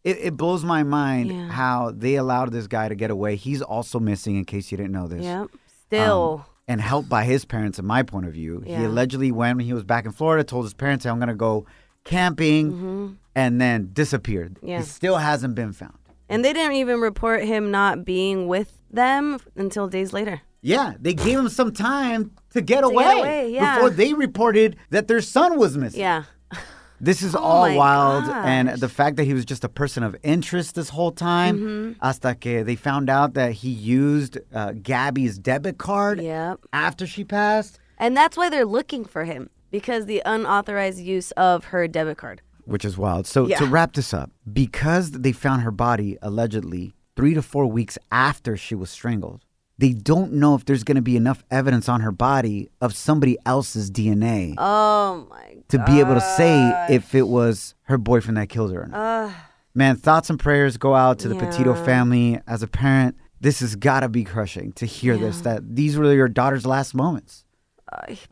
It, 0.04 0.16
it 0.20 0.36
blows 0.36 0.64
my 0.64 0.84
mind 0.84 1.28
Yeah. 1.30 1.48
how 1.48 1.90
they 1.94 2.14
allowed 2.14 2.52
this 2.52 2.66
guy 2.66 2.88
to 2.88 2.94
get 2.94 3.10
away. 3.10 3.36
He's 3.36 3.60
also 3.60 3.98
missing, 3.98 4.36
in 4.36 4.44
case 4.44 4.70
you 4.70 4.76
didn't 4.78 4.92
know 4.92 5.08
this. 5.08 5.22
Yep. 5.22 5.48
Still. 5.86 6.44
Um, 6.46 6.54
and 6.68 6.80
helped 6.80 7.08
by 7.08 7.24
his 7.24 7.44
parents, 7.44 7.78
in 7.78 7.84
my 7.84 8.02
point 8.04 8.26
of 8.26 8.32
view. 8.32 8.60
He 8.64 8.74
allegedly 8.74 9.32
went 9.32 9.56
when 9.58 9.66
he 9.66 9.72
was 9.72 9.84
back 9.84 10.06
in 10.06 10.12
Florida, 10.12 10.44
told 10.44 10.64
his 10.64 10.72
parents, 10.72 11.04
"Hey, 11.04 11.10
I'm 11.10 11.18
going 11.18 11.28
to 11.28 11.34
go 11.34 11.66
camping, 12.04 13.18
and 13.34 13.60
then 13.60 13.90
disappeared. 13.92 14.54
Mm-hmm. 14.54 14.68
Yeah. 14.68 14.78
He 14.78 14.84
still 14.84 15.16
hasn't 15.16 15.54
been 15.54 15.72
found. 15.72 15.94
and 16.28 16.44
they 16.44 16.52
didn't 16.52 16.74
even 16.76 17.00
report 17.00 17.42
him 17.44 17.70
not 17.70 18.04
being 18.04 18.46
with 18.48 18.80
them 18.90 19.38
until 19.56 19.88
days 19.88 20.12
later. 20.12 20.40
Yeah, 20.62 20.94
they 21.00 21.14
gave 21.14 21.38
him 21.38 21.48
some 21.48 21.72
time 21.72 22.32
to 22.58 22.64
get 22.64 22.80
To 22.82 22.88
away, 22.88 23.04
get 23.04 23.18
away, 23.18 23.50
yeah. 23.52 23.74
before 23.76 23.90
they 23.90 24.12
reported 24.14 24.76
that 24.90 25.08
their 25.08 25.20
son 25.20 25.58
was 25.58 25.76
missing. 25.76 26.00
Yeah. 26.00 26.24
This 27.00 27.22
is 27.22 27.36
Oh 27.36 27.38
all 27.38 27.76
wild, 27.76 28.24
and 28.28 28.70
the 28.70 28.88
fact 28.88 29.14
that 29.18 29.24
he 29.24 29.32
was 29.32 29.44
just 29.44 29.62
a 29.62 29.68
person 29.68 30.02
of 30.02 30.16
interest 30.24 30.74
this 30.74 30.88
whole 30.88 31.12
time, 31.12 31.54
Mm-hmm. 31.58 31.92
hasta 32.04 32.34
que 32.34 32.64
they 32.64 32.74
found 32.74 33.08
out 33.08 33.34
that 33.34 33.52
he 33.62 33.70
used 33.70 34.36
uh, 34.52 34.72
Gabby's 34.82 35.38
debit 35.38 35.78
card 35.78 36.20
Yep. 36.20 36.58
after 36.72 37.06
she 37.06 37.22
passed, 37.22 37.78
And 37.98 38.16
that's 38.16 38.36
why 38.36 38.48
they're 38.50 38.66
looking 38.78 39.04
for 39.04 39.22
him 39.24 39.48
because 39.70 40.06
the 40.06 40.22
unauthorized 40.26 40.98
use 40.98 41.30
of 41.36 41.66
her 41.66 41.86
debit 41.86 42.16
card. 42.18 42.40
which 42.64 42.84
is 42.84 42.98
wild. 42.98 43.26
So 43.28 43.46
to 43.46 43.64
wrap 43.66 43.92
this 43.92 44.12
up, 44.12 44.30
because 44.52 45.12
they 45.12 45.30
found 45.32 45.62
her 45.62 45.70
body 45.70 46.18
allegedly 46.20 46.94
three 47.14 47.34
to 47.34 47.42
four 47.42 47.66
weeks 47.66 47.96
after 48.10 48.56
she 48.56 48.74
was 48.74 48.90
strangled, 48.90 49.40
they 49.78 49.92
don't 49.92 50.32
know 50.32 50.54
if 50.54 50.64
there's 50.64 50.84
going 50.84 50.96
to 50.96 51.02
be 51.02 51.16
enough 51.16 51.44
evidence 51.50 51.88
on 51.88 52.00
her 52.00 52.10
body 52.12 52.68
of 52.80 52.94
somebody 52.96 53.38
else's 53.46 53.90
DNA 53.90 54.54
Oh 54.58 55.26
my 55.30 55.56
to 55.68 55.78
be 55.84 56.00
able 56.00 56.14
to 56.14 56.20
say 56.36 56.86
if 56.90 57.14
it 57.14 57.28
was 57.28 57.74
her 57.82 57.98
boyfriend 57.98 58.36
that 58.38 58.48
killed 58.48 58.72
her 58.72 58.82
or 58.82 58.86
not. 58.86 58.98
Uh, 58.98 59.32
Man, 59.74 59.96
thoughts 59.96 60.28
and 60.30 60.40
prayers 60.40 60.76
go 60.76 60.94
out 60.94 61.20
to 61.20 61.28
the 61.28 61.34
Petito 61.36 61.74
family. 61.84 62.40
As 62.48 62.62
a 62.62 62.66
parent, 62.66 63.16
this 63.40 63.60
has 63.60 63.76
got 63.76 64.00
to 64.00 64.08
be 64.08 64.24
crushing 64.24 64.72
to 64.72 64.86
hear 64.86 65.16
this, 65.16 65.42
that 65.42 65.76
these 65.76 65.96
were 65.96 66.12
your 66.12 66.26
daughter's 66.26 66.66
last 66.66 66.94
moments. 66.94 67.44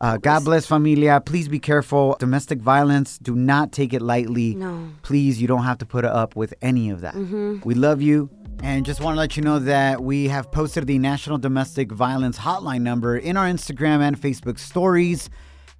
Uh, 0.01 0.17
God 0.17 0.45
bless 0.45 0.67
familia. 0.67 1.21
Please 1.21 1.47
be 1.49 1.59
careful. 1.59 2.17
Domestic 2.19 2.59
violence, 2.59 3.17
do 3.19 3.35
not 3.37 3.71
take 3.73 3.95
it 3.95 4.03
lightly. 4.03 4.55
No. 4.55 4.89
Please, 5.03 5.41
you 5.41 5.47
don't 5.47 5.63
have 5.65 5.79
to 5.79 5.87
put 5.87 6.05
up 6.05 6.35
with 6.37 6.53
any 6.63 6.91
of 6.91 7.01
that. 7.03 7.15
Mhm. 7.15 7.65
We 7.65 7.75
love 7.75 8.03
you. 8.03 8.29
And 8.63 8.85
just 8.85 9.01
want 9.01 9.15
to 9.15 9.19
let 9.19 9.37
you 9.37 9.43
know 9.43 9.59
that 9.61 10.03
we 10.03 10.29
have 10.29 10.51
posted 10.51 10.87
the 10.87 10.99
National 10.99 11.39
Domestic 11.39 11.93
Violence 11.93 12.39
Hotline 12.39 12.83
number 12.83 13.17
in 13.17 13.37
our 13.37 13.47
Instagram 13.47 14.01
and 14.01 14.21
Facebook 14.21 14.59
stories. 14.59 15.31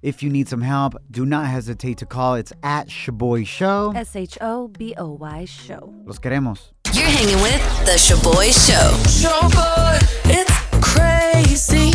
If 0.01 0.21
you 0.21 0.29
need 0.29 0.47
some 0.47 0.61
help, 0.61 0.95
do 1.09 1.25
not 1.25 1.47
hesitate 1.47 1.97
to 1.97 2.05
call. 2.05 2.35
It's 2.35 2.53
at 2.63 2.87
Shoboy 2.87 3.47
Show. 3.47 3.93
S 3.95 4.15
H 4.15 4.37
O 4.41 4.67
B 4.67 4.93
O 4.97 5.13
Y 5.13 5.45
show. 5.45 5.93
Los 6.05 6.19
queremos. 6.19 6.71
You're 6.93 7.05
hanging 7.05 7.41
with 7.41 7.85
The 7.85 7.97
Shoboy 7.97 8.53
Show. 8.53 8.91
Shoboy, 9.09 9.99
it's 10.25 10.51
crazy. 10.81 11.91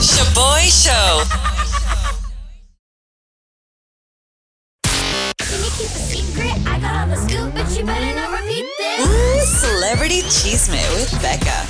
Shoboy 0.00 0.84
Show. 0.84 1.55
Ooh, 8.98 9.40
Celebrity 9.44 10.22
Cheesemate 10.22 10.88
with 10.94 11.12
Becca. 11.20 11.66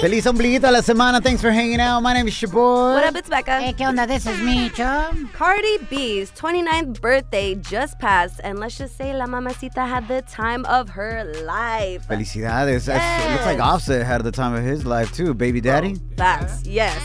Feliz 0.00 0.26
ombliguito 0.26 0.66
de 0.66 0.72
la 0.72 0.80
semana. 0.80 1.20
Thanks 1.22 1.40
for 1.40 1.52
hanging 1.52 1.78
out. 1.78 2.02
My 2.02 2.12
name 2.14 2.26
is 2.26 2.34
Shoboy. 2.34 2.94
What 2.94 3.04
up, 3.04 3.14
it's 3.14 3.28
Becca. 3.28 3.60
Hey, 3.60 3.74
¿qué 3.74 3.86
onda? 3.86 4.08
This 4.08 4.26
is 4.26 4.40
me, 4.40 4.70
chum. 4.70 5.30
Cardi 5.32 5.78
B's 5.88 6.32
29th 6.32 7.00
birthday 7.00 7.54
just 7.54 7.96
passed, 8.00 8.40
and 8.42 8.58
let's 8.58 8.76
just 8.76 8.96
say 8.96 9.14
La 9.14 9.26
Mamacita 9.26 9.86
had 9.86 10.08
the 10.08 10.22
time 10.22 10.64
of 10.64 10.88
her 10.88 11.32
life. 11.44 12.08
Felicidades. 12.08 12.86
That's, 12.86 13.24
it 13.24 13.32
looks 13.34 13.46
like 13.46 13.60
Offset 13.60 14.04
had 14.04 14.24
the 14.24 14.32
time 14.32 14.54
of 14.54 14.64
his 14.64 14.84
life 14.84 15.12
too, 15.12 15.32
baby 15.32 15.60
daddy. 15.60 15.94
Facts, 16.16 16.66
yes. 16.66 17.00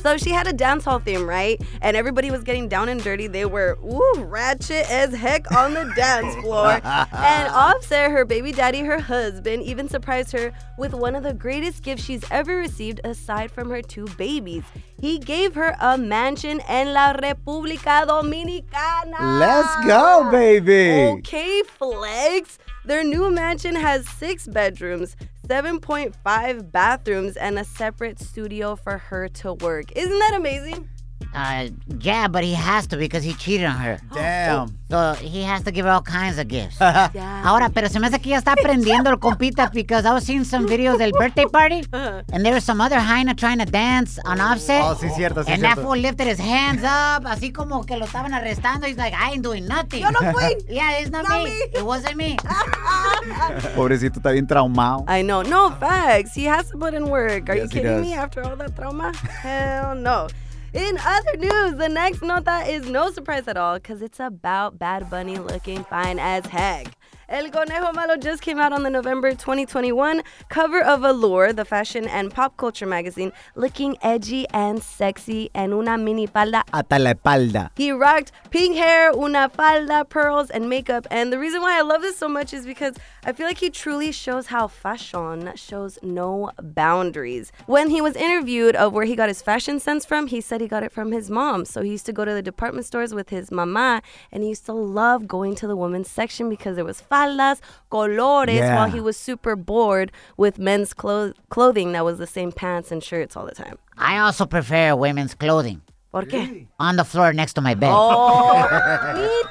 So 0.00 0.16
she 0.16 0.30
had 0.30 0.46
a 0.46 0.52
dance 0.54 0.84
hall 0.86 0.98
theme, 0.98 1.28
right? 1.28 1.60
And 1.82 1.94
everybody 1.94 2.30
was 2.30 2.42
getting 2.42 2.68
down 2.68 2.88
and 2.88 3.02
dirty. 3.04 3.26
They 3.26 3.44
were, 3.44 3.78
ooh, 3.84 4.24
ratchet 4.24 4.90
as 4.90 5.12
heck 5.14 5.52
on 5.52 5.74
the 5.74 5.84
dance 5.96 6.34
floor. 6.36 6.80
and 6.82 7.48
Offset, 7.52 8.10
her 8.10 8.24
baby 8.24 8.50
daddy, 8.50 8.80
her 8.80 8.98
husband, 8.98 9.62
even 9.62 9.90
surprised 9.90 10.32
her 10.32 10.52
with 10.78 10.94
one 10.94 11.14
of 11.14 11.22
the 11.22 11.34
greatest 11.34 11.82
gifts 11.82 12.02
she's 12.02 12.24
ever 12.30 12.56
received 12.56 13.00
aside 13.04 13.50
from 13.50 13.68
her 13.68 13.82
two 13.82 14.06
babies. 14.16 14.62
He 14.98 15.18
gave 15.18 15.54
her 15.54 15.76
a 15.80 15.98
mansion 15.98 16.60
in 16.68 16.94
la 16.94 17.12
República 17.12 18.06
Dominicana. 18.06 19.38
Let's 19.38 19.86
go, 19.86 20.30
baby. 20.30 21.18
Okay, 21.18 21.62
Flex. 21.62 22.58
Their 22.86 23.04
new 23.04 23.30
mansion 23.30 23.74
has 23.76 24.08
six 24.08 24.46
bedrooms, 24.46 25.14
7.5 25.50 26.70
bathrooms, 26.70 27.36
and 27.36 27.58
a 27.58 27.64
separate 27.64 28.20
studio 28.20 28.76
for 28.76 28.98
her 28.98 29.26
to 29.26 29.54
work. 29.54 29.90
Isn't 29.96 30.18
that 30.20 30.34
amazing? 30.36 30.88
Uh, 31.32 31.68
yeah, 32.00 32.26
but 32.26 32.42
he 32.42 32.54
has 32.54 32.88
to 32.88 32.96
because 32.96 33.22
he 33.22 33.32
cheated 33.34 33.64
on 33.66 33.76
her. 33.76 34.00
Damn. 34.12 34.76
So 34.90 35.12
he 35.14 35.42
has 35.44 35.62
to 35.62 35.70
give 35.70 35.84
her 35.84 35.92
all 35.92 36.02
kinds 36.02 36.38
of 36.38 36.48
gifts. 36.48 36.80
Ahora, 36.80 37.70
pero 37.72 37.86
se 37.88 38.00
me 38.00 38.08
hace 38.08 38.18
que 38.20 38.30
ya 38.32 38.38
está 38.38 38.54
aprendiendo 38.54 39.10
el 39.10 39.18
compita 39.18 39.70
because 39.72 40.04
I 40.04 40.12
was 40.12 40.24
seeing 40.24 40.42
some 40.42 40.66
videos 40.66 40.98
del 40.98 41.12
birthday 41.12 41.44
party 41.46 41.84
and 42.32 42.44
there 42.44 42.52
was 42.52 42.64
some 42.64 42.80
other 42.80 42.98
hyena 42.98 43.34
trying 43.36 43.58
to 43.58 43.64
dance 43.64 44.18
on 44.24 44.40
offset. 44.40 44.82
Oh, 44.82 44.96
sí, 45.00 45.08
cierto, 45.10 45.44
sí, 45.44 45.50
and 45.52 45.62
that 45.62 45.76
cierto. 45.76 45.82
fool 45.82 45.96
lifted 45.98 46.26
his 46.26 46.40
hands 46.40 46.82
up, 46.82 47.24
así 47.24 47.52
como 47.54 47.84
que 47.84 47.96
lo 47.96 48.06
estaban 48.06 48.32
arrestando. 48.34 48.88
He's 48.88 48.96
like, 48.98 49.14
I 49.14 49.30
ain't 49.30 49.42
doing 49.44 49.66
nothing. 49.68 50.02
Yo 50.02 50.10
no 50.10 50.32
fui. 50.32 50.56
yeah, 50.68 50.98
it's 50.98 51.10
not, 51.10 51.28
Not 51.28 51.44
me. 51.44 51.50
me. 51.50 51.56
It 51.74 51.84
wasn't 51.86 52.16
me. 52.16 52.36
Pobrecito 53.76 54.18
está 54.18 54.32
bien 54.32 54.46
traumado. 54.48 55.04
I 55.06 55.22
know. 55.22 55.42
No 55.42 55.70
facts. 55.78 56.34
He 56.34 56.44
has 56.46 56.68
to 56.70 56.76
put 56.78 56.94
in 56.94 57.08
work. 57.08 57.48
Are 57.48 57.54
Yes, 57.56 57.72
you 57.72 57.82
kidding 57.82 58.00
me 58.00 58.14
after 58.14 58.42
all 58.42 58.56
that 58.56 58.74
trauma? 58.74 59.12
Hell 59.42 59.94
no. 59.94 60.26
In 60.72 60.96
other 61.04 61.36
news, 61.36 61.78
the 61.78 61.88
next 61.88 62.22
nota 62.22 62.62
is 62.68 62.88
no 62.88 63.10
surprise 63.10 63.48
at 63.48 63.56
all 63.56 63.74
because 63.74 64.02
it's 64.02 64.20
about 64.20 64.78
Bad 64.78 65.10
Bunny 65.10 65.36
looking 65.36 65.82
fine 65.84 66.18
as 66.20 66.46
heck. 66.46 66.96
El 67.28 67.48
Conejo 67.48 67.92
Malo 67.92 68.16
just 68.16 68.42
came 68.42 68.58
out 68.58 68.72
on 68.72 68.82
the 68.82 68.90
November 68.90 69.30
2021 69.30 70.20
cover 70.48 70.80
of 70.82 71.04
Allure, 71.04 71.52
the 71.52 71.64
fashion 71.64 72.08
and 72.08 72.32
pop 72.34 72.56
culture 72.56 72.86
magazine, 72.86 73.30
looking 73.54 73.96
edgy 74.02 74.48
and 74.48 74.82
sexy 74.82 75.48
and 75.54 75.72
una 75.72 75.96
mini 75.96 76.26
falda 76.26 76.64
Hasta 76.72 76.98
la 76.98 77.12
espalda. 77.14 77.70
he 77.76 77.92
rocked 77.92 78.32
pink 78.50 78.76
hair, 78.76 79.12
una 79.16 79.48
falda, 79.48 80.04
pearls, 80.04 80.50
and 80.50 80.68
makeup. 80.68 81.06
And 81.10 81.32
the 81.32 81.38
reason 81.38 81.60
why 81.62 81.78
I 81.78 81.82
love 81.82 82.02
this 82.02 82.16
so 82.16 82.28
much 82.28 82.52
is 82.52 82.66
because 82.66 82.94
I 83.24 83.32
feel 83.32 83.46
like 83.46 83.58
he 83.58 83.70
truly 83.70 84.12
shows 84.12 84.46
how 84.46 84.66
fashion 84.68 85.52
shows 85.54 85.98
no 86.02 86.50
boundaries. 86.62 87.52
When 87.66 87.90
he 87.90 88.00
was 88.00 88.16
interviewed 88.16 88.74
of 88.76 88.92
where 88.92 89.04
he 89.04 89.14
got 89.14 89.28
his 89.28 89.42
fashion 89.42 89.78
sense 89.78 90.04
from, 90.06 90.26
he 90.28 90.40
said 90.40 90.60
he 90.60 90.68
got 90.68 90.82
it 90.82 90.92
from 90.92 91.12
his 91.12 91.30
mom. 91.30 91.64
So 91.64 91.82
he 91.82 91.90
used 91.90 92.06
to 92.06 92.12
go 92.12 92.24
to 92.24 92.32
the 92.32 92.42
department 92.42 92.86
stores 92.86 93.12
with 93.14 93.28
his 93.28 93.50
mama, 93.50 94.02
and 94.32 94.42
he 94.42 94.48
used 94.50 94.66
to 94.66 94.72
love 94.72 95.26
going 95.28 95.54
to 95.56 95.66
the 95.66 95.76
women's 95.76 96.10
section 96.10 96.48
because 96.48 96.76
there 96.76 96.84
was 96.84 97.02
faldas, 97.10 97.60
colores, 97.90 98.54
Yeah. 98.54 98.76
while 98.76 98.90
he 98.90 99.00
was 99.00 99.16
super 99.16 99.54
bored 99.56 100.12
with 100.36 100.58
men's 100.58 100.92
clo- 100.94 101.34
clothing 101.50 101.92
that 101.92 102.04
was 102.04 102.18
the 102.18 102.26
same 102.26 102.52
pants 102.52 102.90
and 102.90 103.02
shirts 103.04 103.36
all 103.36 103.44
the 103.46 103.54
time. 103.54 103.78
I 103.98 104.18
also 104.18 104.46
prefer 104.46 104.96
women's 104.96 105.34
clothing. 105.34 105.82
¿Por 106.12 106.22
qué? 106.22 106.66
On 106.80 106.96
the 106.96 107.04
floor 107.04 107.32
next 107.32 107.52
to 107.54 107.60
my 107.60 107.74
bed. 107.74 107.92
Oh, 107.92 109.46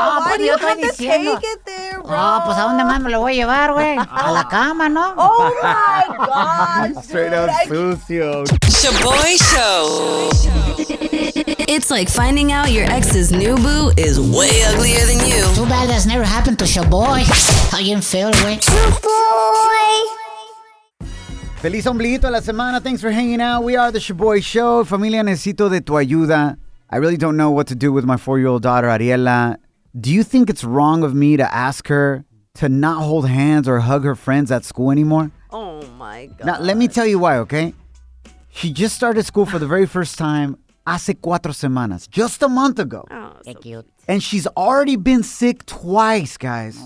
Ah, 0.00 0.20
Micho! 0.20 0.24
Why 0.24 0.28
pues 0.28 0.38
do 0.38 0.44
you 0.44 0.50
yo 0.50 0.56
estoy 0.56 0.68
have 0.68 0.80
to 0.80 0.86
diciendo. 0.88 1.34
take 1.40 1.46
it 1.52 1.64
there, 1.64 2.00
bro? 2.02 2.16
Oh, 2.16 2.42
pues 2.44 2.56
a 2.58 2.62
dónde 2.62 2.84
más 2.84 3.00
me 3.00 3.10
lo 3.10 3.20
voy 3.20 3.32
a 3.32 3.34
llevar, 3.36 3.72
güey? 3.72 3.96
A 4.10 4.32
la 4.32 4.48
cama, 4.48 4.88
¿no? 4.88 5.14
Oh 5.16 5.50
my 5.62 6.16
God! 6.16 7.02
Straight 7.04 7.32
up 7.32 7.50
sucio. 7.66 8.44
Shoboy 8.68 9.36
Show. 9.36 10.30
It's 11.68 11.90
like 11.90 12.08
finding 12.08 12.52
out 12.52 12.70
your 12.70 12.84
ex's 12.90 13.30
new 13.30 13.56
boo 13.56 13.90
is 13.96 14.18
way 14.18 14.62
uglier 14.72 15.04
than 15.06 15.18
you. 15.28 15.44
Too 15.54 15.66
bad 15.68 15.88
that's 15.88 16.06
never 16.06 16.24
happened 16.24 16.58
to 16.60 16.64
Shoboy. 16.64 17.24
How 17.70 17.78
you 17.78 18.00
feel, 18.00 18.30
güey? 18.32 18.58
Shoboy. 18.60 20.14
Feliz 21.60 21.86
ombliguito 21.86 22.22
de 22.28 22.30
la 22.30 22.40
semana. 22.40 22.80
Thanks 22.80 23.00
for 23.00 23.10
hanging 23.10 23.40
out. 23.40 23.64
We 23.64 23.76
are 23.76 23.90
the 23.90 23.98
Shoboy 23.98 24.40
Show. 24.42 24.84
Familia, 24.84 25.22
necesito 25.22 25.68
de 25.68 25.80
tu 25.80 25.94
ayuda. 25.94 26.56
I 26.90 26.96
really 26.96 27.16
don't 27.18 27.36
know 27.36 27.50
what 27.50 27.66
to 27.66 27.74
do 27.74 27.92
with 27.92 28.04
my 28.04 28.16
four-year-old 28.16 28.62
daughter, 28.62 28.88
Ariela. 28.88 29.56
Do 29.98 30.12
you 30.12 30.22
think 30.22 30.48
it's 30.50 30.64
wrong 30.64 31.02
of 31.02 31.14
me 31.14 31.36
to 31.36 31.54
ask 31.54 31.88
her 31.88 32.24
to 32.54 32.68
not 32.68 33.02
hold 33.02 33.28
hands 33.28 33.68
or 33.68 33.80
hug 33.80 34.04
her 34.04 34.14
friends 34.14 34.50
at 34.50 34.64
school 34.64 34.90
anymore? 34.90 35.30
Oh 35.50 35.82
my 35.98 36.26
god. 36.26 36.46
Now, 36.46 36.60
let 36.60 36.76
me 36.76 36.88
tell 36.88 37.06
you 37.06 37.18
why, 37.18 37.38
okay? 37.38 37.74
She 38.50 38.72
just 38.72 38.94
started 38.94 39.24
school 39.24 39.46
for 39.46 39.58
the 39.58 39.66
very 39.66 39.86
first 39.96 40.18
time 40.18 40.56
hace 40.86 41.14
cuatro 41.14 41.52
semanas, 41.52 42.08
just 42.08 42.42
a 42.42 42.48
month 42.48 42.78
ago. 42.78 43.04
Oh, 43.10 43.32
Qué 43.44 43.60
cute. 43.60 43.86
And 44.06 44.22
she's 44.22 44.46
already 44.56 44.96
been 44.96 45.22
sick 45.22 45.66
twice, 45.66 46.36
guys. 46.36 46.78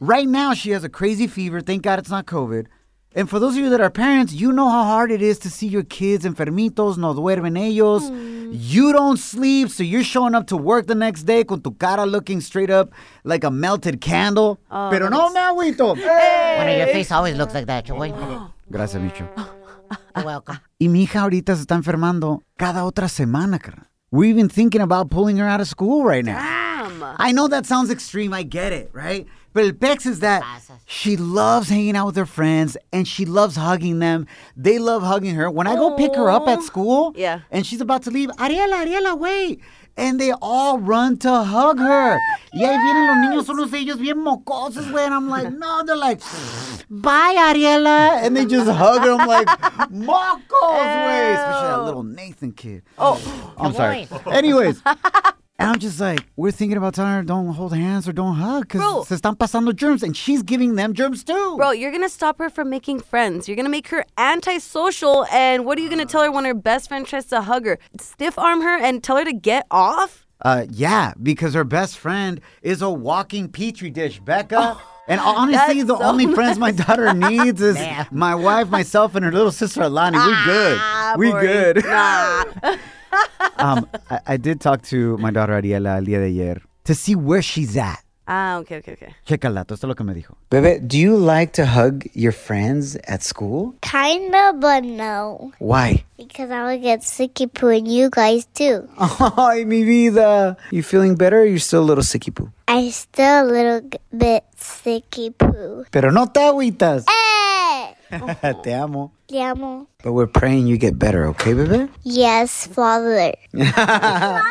right 0.00 0.28
now, 0.28 0.52
she 0.54 0.70
has 0.70 0.84
a 0.84 0.88
crazy 0.88 1.26
fever. 1.26 1.60
Thank 1.60 1.82
God 1.82 1.98
it's 1.98 2.10
not 2.10 2.26
COVID. 2.26 2.66
And 3.16 3.30
for 3.30 3.38
those 3.38 3.56
of 3.56 3.64
you 3.64 3.70
that 3.70 3.80
are 3.80 3.88
parents, 3.88 4.34
you 4.34 4.52
know 4.52 4.68
how 4.68 4.84
hard 4.84 5.10
it 5.10 5.22
is 5.22 5.38
to 5.38 5.48
see 5.48 5.66
your 5.66 5.84
kids 5.84 6.26
enfermitos, 6.26 6.98
no 6.98 7.14
duermen 7.14 7.56
ellos. 7.56 8.10
Hmm. 8.10 8.50
You 8.52 8.92
don't 8.92 9.18
sleep, 9.18 9.70
so 9.70 9.82
you're 9.82 10.04
showing 10.04 10.34
up 10.34 10.46
to 10.48 10.56
work 10.56 10.86
the 10.86 10.94
next 10.94 11.22
day 11.22 11.42
con 11.42 11.62
tu 11.62 11.70
cara 11.72 12.04
looking 12.04 12.42
straight 12.42 12.68
up 12.68 12.92
like 13.24 13.42
a 13.42 13.50
melted 13.50 14.02
candle. 14.02 14.60
Oh, 14.70 14.90
Pero 14.90 15.08
no 15.08 15.30
me 15.30 15.40
agüito. 15.40 15.96
Bueno, 16.56 16.76
your 16.76 16.88
face 16.88 17.10
always 17.10 17.36
looks 17.36 17.54
like 17.54 17.66
that, 17.66 17.86
Shoboy. 17.86 18.12
Gracias, 18.70 19.02
Micho. 19.02 19.26
You're 20.14 20.26
welcome. 20.26 20.60
Y 20.78 20.88
mi 20.88 21.04
hija 21.06 21.22
ahorita 21.22 21.56
se 21.56 21.62
está 21.62 21.74
enfermando 21.74 22.42
cada 22.58 22.84
otra 22.84 23.08
semana, 23.08 23.58
carnal. 23.58 23.86
We're 24.10 24.28
even 24.28 24.50
thinking 24.50 24.82
about 24.82 25.10
pulling 25.10 25.38
her 25.38 25.48
out 25.48 25.62
of 25.62 25.68
school 25.68 26.04
right 26.04 26.24
now. 26.24 26.36
Ah. 26.38 26.65
I 27.18 27.32
know 27.32 27.48
that 27.48 27.66
sounds 27.66 27.90
extreme. 27.90 28.32
I 28.32 28.42
get 28.42 28.72
it, 28.72 28.90
right? 28.92 29.26
But 29.52 29.64
el 29.64 29.72
pex 29.72 30.04
is 30.06 30.20
that 30.20 30.42
she 30.86 31.16
loves 31.16 31.68
hanging 31.70 31.96
out 31.96 32.06
with 32.06 32.16
her 32.16 32.26
friends 32.26 32.76
and 32.92 33.08
she 33.08 33.24
loves 33.24 33.56
hugging 33.56 34.00
them. 34.00 34.26
They 34.54 34.78
love 34.78 35.02
hugging 35.02 35.34
her. 35.34 35.50
When 35.50 35.66
I 35.66 35.74
go 35.76 35.96
pick 35.96 36.14
her 36.14 36.28
up 36.28 36.46
at 36.46 36.62
school 36.62 37.12
Yeah. 37.16 37.40
and 37.50 37.64
she's 37.66 37.80
about 37.80 38.02
to 38.02 38.10
leave, 38.10 38.28
Ariela, 38.36 38.84
Ariela, 38.84 39.18
wait. 39.18 39.62
And 39.98 40.20
they 40.20 40.30
all 40.42 40.78
run 40.78 41.16
to 41.20 41.32
hug 41.42 41.78
her. 41.78 42.18
Y 42.52 42.60
ahí 42.64 42.76
vienen 42.82 43.06
los 43.06 43.16
niños, 43.16 43.48
unos 43.48 43.70
de 43.70 43.78
ellos 43.78 43.96
bien 43.98 44.18
mocosos, 44.18 44.84
güey. 44.90 45.06
And 45.06 45.14
I'm 45.14 45.30
like, 45.30 45.50
no, 45.50 45.82
they're 45.86 45.96
like, 45.96 46.20
bye, 46.90 47.34
Ariela. 47.34 48.22
And 48.22 48.36
they 48.36 48.44
just 48.44 48.68
hug 48.70 49.00
her. 49.04 49.12
I'm 49.12 49.26
like, 49.26 49.46
mocos, 49.90 50.50
güey. 50.50 51.32
Especially 51.32 51.68
that 51.68 51.82
little 51.86 52.02
Nathan 52.02 52.52
kid. 52.52 52.82
Oh, 52.98 53.18
I'm 53.56 53.72
sorry. 53.72 54.06
Anyways, 54.26 54.82
and 55.58 55.70
I'm 55.70 55.78
just 55.78 55.98
like, 56.00 56.20
we're 56.36 56.50
thinking 56.50 56.76
about 56.76 56.94
telling 56.94 57.12
her 57.12 57.22
don't 57.22 57.46
hold 57.54 57.74
hands 57.74 58.06
or 58.08 58.12
don't 58.12 58.34
hug 58.36 58.62
because 58.68 59.08
se 59.08 59.14
están 59.16 59.36
pasando 59.36 59.74
germs, 59.74 60.02
and 60.02 60.16
she's 60.16 60.42
giving 60.42 60.74
them 60.74 60.92
germs 60.92 61.24
too. 61.24 61.56
Bro, 61.56 61.72
you're 61.72 61.92
gonna 61.92 62.08
stop 62.08 62.38
her 62.38 62.50
from 62.50 62.68
making 62.70 63.00
friends. 63.00 63.48
You're 63.48 63.56
gonna 63.56 63.68
make 63.70 63.88
her 63.88 64.04
antisocial. 64.18 65.26
And 65.32 65.64
what 65.64 65.78
are 65.78 65.80
you 65.80 65.88
gonna 65.90 66.04
tell 66.06 66.22
her 66.22 66.30
when 66.30 66.44
her 66.44 66.54
best 66.54 66.88
friend 66.88 67.06
tries 67.06 67.26
to 67.26 67.40
hug 67.40 67.64
her? 67.66 67.78
Stiff 68.00 68.38
arm 68.38 68.60
her 68.62 68.76
and 68.78 69.02
tell 69.02 69.16
her 69.16 69.24
to 69.24 69.32
get 69.32 69.66
off? 69.70 70.26
Uh, 70.42 70.66
yeah, 70.70 71.14
because 71.22 71.54
her 71.54 71.64
best 71.64 71.96
friend 71.98 72.40
is 72.62 72.82
a 72.82 72.90
walking 72.90 73.48
petri 73.48 73.88
dish, 73.90 74.20
Becca. 74.20 74.76
and 75.08 75.18
honestly, 75.20 75.76
that's 75.82 75.88
the 75.88 75.96
so 75.96 76.02
only 76.04 76.26
friends 76.34 76.58
my 76.58 76.70
daughter 76.72 77.14
needs 77.14 77.62
is 77.62 77.78
my 78.10 78.34
wife, 78.34 78.68
myself, 78.68 79.14
and 79.14 79.24
her 79.24 79.32
little 79.32 79.50
sister 79.52 79.82
Alani. 79.82 80.18
We're 80.18 80.44
good. 80.44 80.78
Ah, 80.78 81.14
we 81.16 81.30
boring. 81.30 81.46
good. 81.46 81.84
Nah. 81.86 82.44
um, 83.58 83.86
I, 84.10 84.20
I 84.26 84.36
did 84.36 84.60
talk 84.60 84.82
to 84.90 85.16
my 85.18 85.30
daughter 85.30 85.54
Ariela 85.54 85.96
el 85.98 86.04
día 86.04 86.18
de 86.18 86.26
ayer 86.26 86.62
to 86.84 86.94
see 86.94 87.14
where 87.14 87.42
she's 87.42 87.76
at. 87.76 88.02
ah, 88.28 88.58
okay, 88.58 88.78
okay, 88.78 88.94
okay. 88.94 89.14
Checa 89.24 89.46
el 89.46 89.54
dato, 89.54 89.74
esto 89.74 89.86
es 89.86 89.88
lo 89.88 89.94
que 89.94 90.02
me 90.04 90.12
dijo. 90.12 90.34
Bebe, 90.50 90.80
do 90.80 90.98
you 90.98 91.16
like 91.16 91.52
to 91.52 91.64
hug 91.64 92.04
your 92.12 92.32
friends 92.32 92.96
at 93.06 93.22
school? 93.22 93.74
Kinda, 93.82 94.52
but 94.58 94.82
no. 94.82 95.52
Why? 95.60 96.04
Because 96.16 96.50
I 96.50 96.64
would 96.64 96.82
get 96.82 97.02
sicky 97.02 97.46
poo 97.52 97.68
and 97.68 97.86
you 97.86 98.10
guys 98.10 98.46
too. 98.52 98.88
Ay, 98.98 99.64
mi 99.64 99.84
vida. 99.84 100.56
You 100.72 100.82
feeling 100.82 101.14
better 101.14 101.42
or 101.42 101.44
you 101.44 101.58
still 101.60 101.82
a 101.82 101.86
little 101.86 102.02
sicky 102.02 102.34
poo? 102.34 102.50
I 102.66 102.90
still 102.90 103.44
a 103.44 103.46
little 103.46 103.88
bit 104.16 104.42
sicky 104.58 105.30
poo. 105.36 105.84
Pero 105.92 106.10
no 106.10 106.26
te 106.26 106.40
agüitas. 106.40 107.04
Hey! 107.06 107.35
te 108.62 108.72
amo. 108.72 109.12
Te 109.28 109.40
amo. 109.40 109.86
But 110.02 110.12
we're 110.12 110.26
praying 110.26 110.66
you 110.66 110.76
get 110.78 110.98
better, 110.98 111.26
okay, 111.28 111.52
bebe? 111.54 111.88
Yes, 112.04 112.66
Father. 112.68 113.34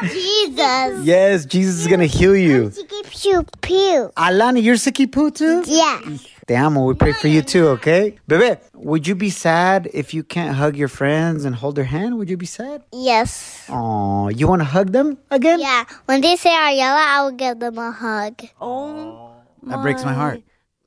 Jesus. 0.04 1.06
Yes, 1.06 1.45
Jesus 1.45 1.80
is 1.82 1.88
gonna 1.88 2.06
heal 2.06 2.36
you. 2.36 2.69
Sicky 2.69 3.04
pew 3.10 3.45
pew. 3.62 4.12
Alani, 4.17 4.62
you're 4.62 4.75
sicky 4.75 5.12
poo 5.12 5.32
too? 5.32 5.63
Yeah. 5.65 5.99
Te 6.47 6.56
amo. 6.56 6.86
We 6.86 6.93
pray 6.93 7.13
for 7.13 7.28
you 7.28 7.41
too, 7.41 7.67
okay? 7.69 8.17
Bebe, 8.28 8.60
would 8.73 9.08
you 9.08 9.15
be 9.15 9.30
sad 9.30 9.89
if 9.93 10.13
you 10.13 10.23
can't 10.23 10.56
hug 10.56 10.75
your 10.75 10.88
friends 10.89 11.45
and 11.45 11.56
hold 11.56 11.75
their 11.75 11.86
hand? 11.86 12.17
Would 12.17 12.30
you 12.30 12.38
be 12.38 12.45
sad? 12.45 12.84
Yes. 12.91 13.65
Oh, 13.69 14.30
you 14.30 14.47
want 14.47 14.60
to 14.62 14.65
hug 14.65 14.91
them 14.91 15.17
again? 15.32 15.60
Yeah. 15.60 15.86
When 16.06 16.21
they 16.21 16.36
say 16.36 16.49
Ariela, 16.51 16.97
I 16.97 17.23
will 17.23 17.32
give 17.32 17.60
them 17.60 17.78
a 17.78 17.91
hug. 17.91 18.41
Oh, 18.62 19.32
That 19.63 19.82
breaks 19.82 20.04
my 20.04 20.13
heart. 20.13 20.41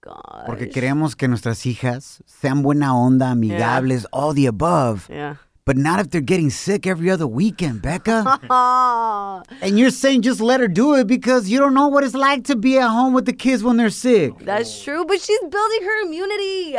God. 0.08 0.46
Porque 0.46 0.68
queremos 0.70 1.14
que 1.14 1.28
nuestras 1.28 1.66
hijas 1.66 2.22
sean 2.26 2.62
buena 2.62 2.94
onda, 2.96 3.30
amigables, 3.30 4.06
all 4.12 4.32
the 4.34 4.46
above. 4.46 5.08
Yeah. 5.10 5.36
But 5.66 5.76
not 5.76 6.00
if 6.00 6.08
they're 6.08 6.22
getting 6.22 6.48
sick 6.50 6.86
every 6.86 7.10
other 7.10 7.26
weekend, 7.26 7.82
Becca. 7.82 8.24
And 9.60 9.78
you're 9.78 9.90
saying 9.90 10.22
just 10.22 10.40
let 10.40 10.60
her 10.60 10.68
do 10.68 10.94
it 10.94 11.06
because 11.06 11.50
you 11.50 11.58
don't 11.58 11.74
know 11.74 11.88
what 11.88 12.04
it's 12.04 12.14
like 12.14 12.44
to 12.44 12.56
be 12.56 12.78
at 12.78 12.88
home 12.88 13.12
with 13.12 13.26
the 13.26 13.34
kids 13.34 13.62
when 13.62 13.76
they're 13.76 13.90
sick. 13.90 14.32
that's 14.40 14.82
true, 14.82 15.04
but 15.04 15.20
she's 15.20 15.40
building 15.40 15.82
her 15.84 16.02
immunity. 16.06 16.74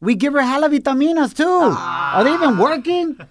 We 0.00 0.14
give 0.16 0.34
her 0.34 0.42
hala 0.42 0.68
vitaminas 0.68 1.32
too. 1.34 1.46
Are 1.48 2.22
they 2.24 2.34
even 2.34 2.58
working? 2.58 3.16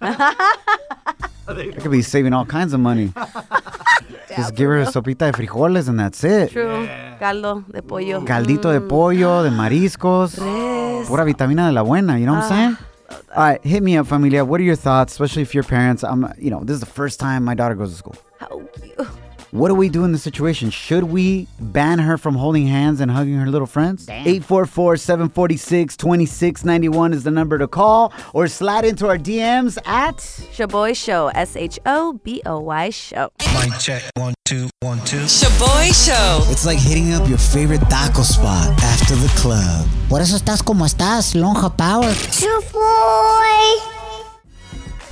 I 1.58 1.72
could 1.72 1.90
be 1.90 2.02
saving 2.02 2.32
all 2.32 2.46
kinds 2.46 2.72
of 2.72 2.80
money. 2.80 3.12
Just 4.36 4.54
give 4.54 4.68
her 4.68 4.80
a 4.80 4.86
sopita 4.86 5.30
de 5.30 5.32
frijoles 5.32 5.88
and 5.88 6.00
that's 6.00 6.24
it. 6.24 6.50
True. 6.52 6.88
Caldo 7.18 7.64
de 7.70 7.82
pollo. 7.82 8.20
Mm. 8.20 8.26
Caldito 8.26 8.72
de 8.72 8.80
pollo, 8.80 9.42
de 9.42 9.50
mm. 9.50 9.56
mariscos. 9.56 10.38
Res. 10.38 11.08
Pura 11.08 11.24
vitamina 11.24 11.66
de 11.66 11.72
la 11.72 11.82
buena, 11.82 12.18
you 12.18 12.26
know 12.26 12.34
what 12.34 12.44
I'm 12.44 12.48
saying? 12.48 12.76
Ah, 12.80 12.86
all 13.34 13.42
right, 13.44 13.64
hit 13.64 13.82
me 13.82 13.96
up, 13.96 14.06
familia. 14.06 14.44
What 14.44 14.60
are 14.60 14.64
your 14.64 14.76
thoughts, 14.76 15.12
especially 15.12 15.42
if 15.42 15.54
you're 15.54 15.64
parents? 15.64 16.02
I'm, 16.02 16.32
you 16.38 16.50
know, 16.50 16.64
this 16.64 16.74
is 16.74 16.80
the 16.80 16.86
first 16.86 17.20
time 17.20 17.44
my 17.44 17.54
daughter 17.54 17.74
goes 17.74 17.90
to 17.90 17.96
school. 17.96 18.16
How 18.38 18.62
cute. 18.80 19.08
What 19.54 19.68
do 19.68 19.74
we 19.74 19.90
do 19.90 20.02
in 20.04 20.12
this 20.12 20.22
situation? 20.22 20.70
Should 20.70 21.04
we 21.04 21.46
ban 21.60 21.98
her 21.98 22.16
from 22.16 22.36
holding 22.36 22.66
hands 22.68 23.02
and 23.02 23.10
hugging 23.10 23.34
her 23.34 23.46
little 23.46 23.66
friends? 23.66 24.08
844 24.08 24.96
746 24.96 25.94
2691 25.94 27.12
is 27.12 27.22
the 27.24 27.30
number 27.30 27.58
to 27.58 27.68
call 27.68 28.14
or 28.32 28.48
slide 28.48 28.86
into 28.86 29.06
our 29.08 29.18
DMs 29.18 29.76
at 29.84 30.16
Shoboy 30.16 30.96
Show. 30.96 31.28
S 31.34 31.54
H 31.54 31.78
O 31.84 32.14
B 32.24 32.40
O 32.46 32.60
Y 32.60 32.88
Show. 32.88 33.30
Mic 33.60 33.78
check. 33.78 34.02
One, 34.16 34.32
two, 34.46 34.70
one, 34.80 35.04
two. 35.04 35.20
Shoboy 35.28 35.92
Show. 35.92 36.50
It's 36.50 36.64
like 36.64 36.78
hitting 36.78 37.12
up 37.12 37.28
your 37.28 37.36
favorite 37.36 37.82
taco 37.90 38.22
spot 38.22 38.70
after 38.82 39.14
the 39.16 39.28
club. 39.36 39.86
Por 40.08 40.22
eso 40.22 40.34
estás 40.34 40.64
como 40.64 40.86
estás, 40.86 41.34
lonja 41.34 41.68
power. 41.76 42.08
Chufoy. 42.32 44.01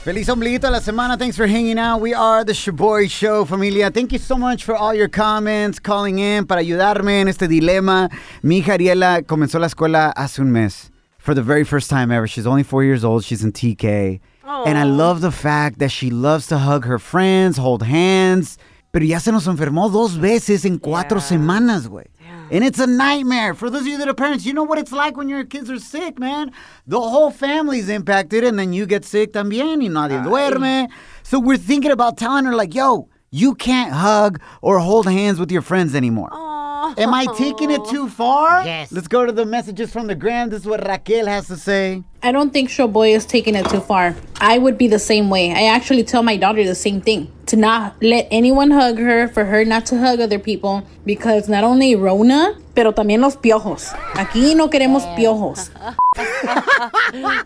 Feliz 0.05 0.31
ombliguito 0.31 0.71
la 0.71 0.81
semana. 0.81 1.19
Thanks 1.19 1.37
for 1.37 1.47
hanging 1.47 1.79
out. 1.79 2.01
We 2.01 2.15
are 2.15 2.43
the 2.43 2.55
Shoboy 2.55 3.11
Show, 3.11 3.45
familia. 3.45 3.91
Thank 3.91 4.13
you 4.13 4.19
so 4.19 4.35
much 4.35 4.65
for 4.65 4.75
all 4.75 4.95
your 4.95 5.09
comments, 5.09 5.79
calling 5.79 6.19
in 6.19 6.47
para 6.47 6.63
ayudarme 6.63 7.21
en 7.21 7.29
este 7.29 7.47
dilema. 7.49 8.09
Mi 8.43 8.63
hija 8.63 8.79
Ariela 8.79 9.23
comenzó 9.27 9.61
la 9.61 9.67
escuela 9.67 10.15
hace 10.17 10.41
un 10.41 10.53
mes. 10.53 10.91
For 11.19 11.35
the 11.35 11.43
very 11.43 11.65
first 11.65 11.91
time 11.91 12.11
ever. 12.11 12.27
She's 12.27 12.47
only 12.47 12.63
four 12.63 12.83
years 12.83 13.05
old. 13.05 13.25
She's 13.25 13.45
in 13.45 13.53
TK. 13.53 14.21
And 14.67 14.79
I 14.79 14.85
love 14.85 15.21
the 15.21 15.31
fact 15.31 15.79
that 15.81 15.91
she 15.91 16.09
loves 16.11 16.47
to 16.47 16.57
hug 16.59 16.87
her 16.87 16.99
friends, 16.99 17.59
hold 17.59 17.83
hands. 17.83 18.57
Pero 18.93 19.05
ya 19.05 19.19
se 19.19 19.31
nos 19.31 19.47
enfermó 19.47 19.93
dos 19.93 20.17
veces 20.17 20.65
en 20.65 20.79
cuatro 20.79 21.21
semanas, 21.21 21.87
güey. 21.89 22.07
And 22.51 22.65
it's 22.65 22.81
a 22.81 22.87
nightmare. 22.87 23.55
For 23.55 23.71
those 23.71 23.83
of 23.83 23.87
you 23.87 23.99
that 23.99 24.09
are 24.09 24.15
parents, 24.15 24.45
you 24.45 24.53
know 24.53 24.65
what 24.65 24.79
it's 24.79 24.93
like 24.93 25.17
when 25.17 25.29
your 25.29 25.45
kids 25.45 25.71
are 25.71 25.79
sick, 25.79 26.19
man. 26.19 26.51
The 26.87 27.01
whole 27.01 27.31
family's 27.31 27.89
impacted, 27.89 28.43
and 28.43 28.59
then 28.59 28.73
you 28.73 28.87
get 28.87 29.05
sick 29.05 29.33
también, 29.33 29.81
y 29.81 29.89
nadie 29.89 30.23
duerme. 30.25 30.89
So 31.23 31.39
we're 31.39 31.57
thinking 31.57 31.93
about 31.93 32.19
telling 32.19 32.45
her, 32.47 32.55
like, 32.55 32.75
yo, 32.75 33.09
you 33.31 33.55
can't 33.55 33.93
hug 33.93 34.41
or 34.63 34.81
hold 34.81 35.07
hands 35.07 35.39
with 35.39 35.53
your 35.53 35.63
friends 35.63 35.95
anymore. 35.95 36.50
Am 36.99 37.15
I 37.15 37.27
taking 37.37 37.71
it 37.71 37.85
too 37.87 38.09
far? 38.09 38.65
Yes. 38.65 38.93
Let's 38.93 39.09
go 39.09 39.25
to 39.25 39.33
the 39.33 39.47
messages 39.47 39.93
from 39.93 40.07
the 40.07 40.15
gram. 40.15 40.51
This 40.51 40.61
is 40.61 40.67
what 40.67 40.87
Raquel 40.87 41.27
has 41.27 41.47
to 41.49 41.57
say. 41.57 42.03
I 42.23 42.33
don't 42.33 42.53
think 42.53 42.69
Shoboy 42.69 43.15
is 43.15 43.25
taking 43.25 43.55
it 43.55 43.69
too 43.71 43.81
far. 43.81 44.15
I 44.41 44.59
would 44.59 44.77
be 44.77 44.89
the 44.89 44.99
same 44.99 45.31
way. 45.31 45.53
I 45.53 45.65
actually 45.75 46.05
tell 46.05 46.23
my 46.23 46.37
daughter 46.37 46.65
the 46.65 46.75
same 46.75 47.01
thing 47.01 47.33
to 47.47 47.57
not 47.57 47.97
let 48.03 48.29
anyone 48.31 48.71
hug 48.71 48.99
her, 48.99 49.27
for 49.27 49.45
her 49.47 49.65
not 49.65 49.87
to 49.87 49.99
hug 49.99 50.21
other 50.21 50.39
people, 50.39 50.83
because 51.05 51.49
not 51.49 51.65
only 51.65 51.97
Rona, 51.97 52.57
pero 52.75 52.93
también 52.93 53.21
los 53.21 53.37
piojos. 53.37 53.93
Aquí 54.15 54.55
no 54.55 54.69
queremos 54.69 55.03
piojos. 55.17 55.71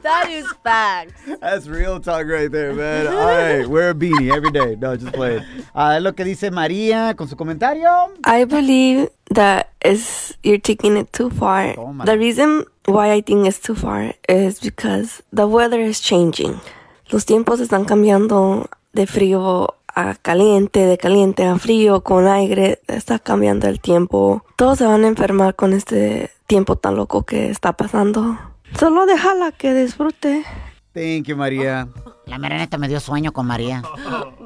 that 0.03 0.29
is 0.29 0.47
facts. 0.63 1.15
That's 1.41 1.67
real 1.67 2.01
talk 2.01 2.27
right 2.27 2.51
there, 2.51 2.75
man. 2.75 3.07
All 3.07 3.27
right, 3.27 3.67
wear 3.67 3.91
a 3.91 3.95
beanie 3.95 4.35
every 4.35 4.51
day. 4.51 4.77
No, 4.77 4.97
just 4.97 5.13
play. 5.13 5.37
it. 5.37 5.43
Uh, 5.75 5.99
lo 6.01 6.13
que 6.13 6.25
dice 6.25 6.51
María 6.51 7.15
con 7.17 7.29
su 7.29 7.37
comentario. 7.37 7.89
I 8.25 8.45
believe 8.45 9.09
that 9.35 9.69
is 9.85 10.37
you're 10.43 10.59
taking 10.59 10.97
it 10.97 11.13
too 11.13 11.31
far. 11.31 11.75
Toma. 11.75 12.05
The 12.05 12.19
reason 12.19 12.65
why 12.87 13.13
I 13.13 13.21
think 13.23 13.47
it's 13.47 13.61
too 13.61 13.75
far 13.75 14.15
is 14.29 14.61
because 14.61 15.23
the 15.33 15.47
weather 15.47 15.81
is 15.81 16.01
changing. 16.01 16.61
Los 17.11 17.27
tiempos 17.27 17.61
están 17.61 17.85
cambiando 17.85 18.69
de 18.93 19.07
frío 19.07 19.75
a 19.95 20.15
caliente, 20.15 20.87
de 20.87 20.99
caliente 20.99 21.45
a 21.45 21.59
frío, 21.59 22.03
con 22.03 22.27
aire, 22.27 22.81
está 22.89 23.19
cambiando 23.19 23.69
el 23.69 23.81
tiempo. 23.81 24.45
Todos 24.57 24.79
se 24.79 24.87
van 24.87 25.05
a 25.05 25.09
enfermar 25.09 25.55
con 25.55 25.73
este 25.73 26.31
tiempo 26.47 26.77
tan 26.77 26.97
loco 26.97 27.23
que 27.23 27.51
está 27.51 27.75
pasando. 27.75 28.39
Solo 28.79 29.07
déjala 29.07 29.53
que 29.53 29.73
disfrute. 29.73 30.45
Thank 30.95 31.27
you, 31.27 31.35
María. 31.35 31.89
La 32.27 32.39
mera 32.39 32.57
neta 32.57 32.79
me 32.79 32.87
dio 32.87 33.01
sueño 33.01 33.33
con 33.33 33.47
María. 33.47 33.83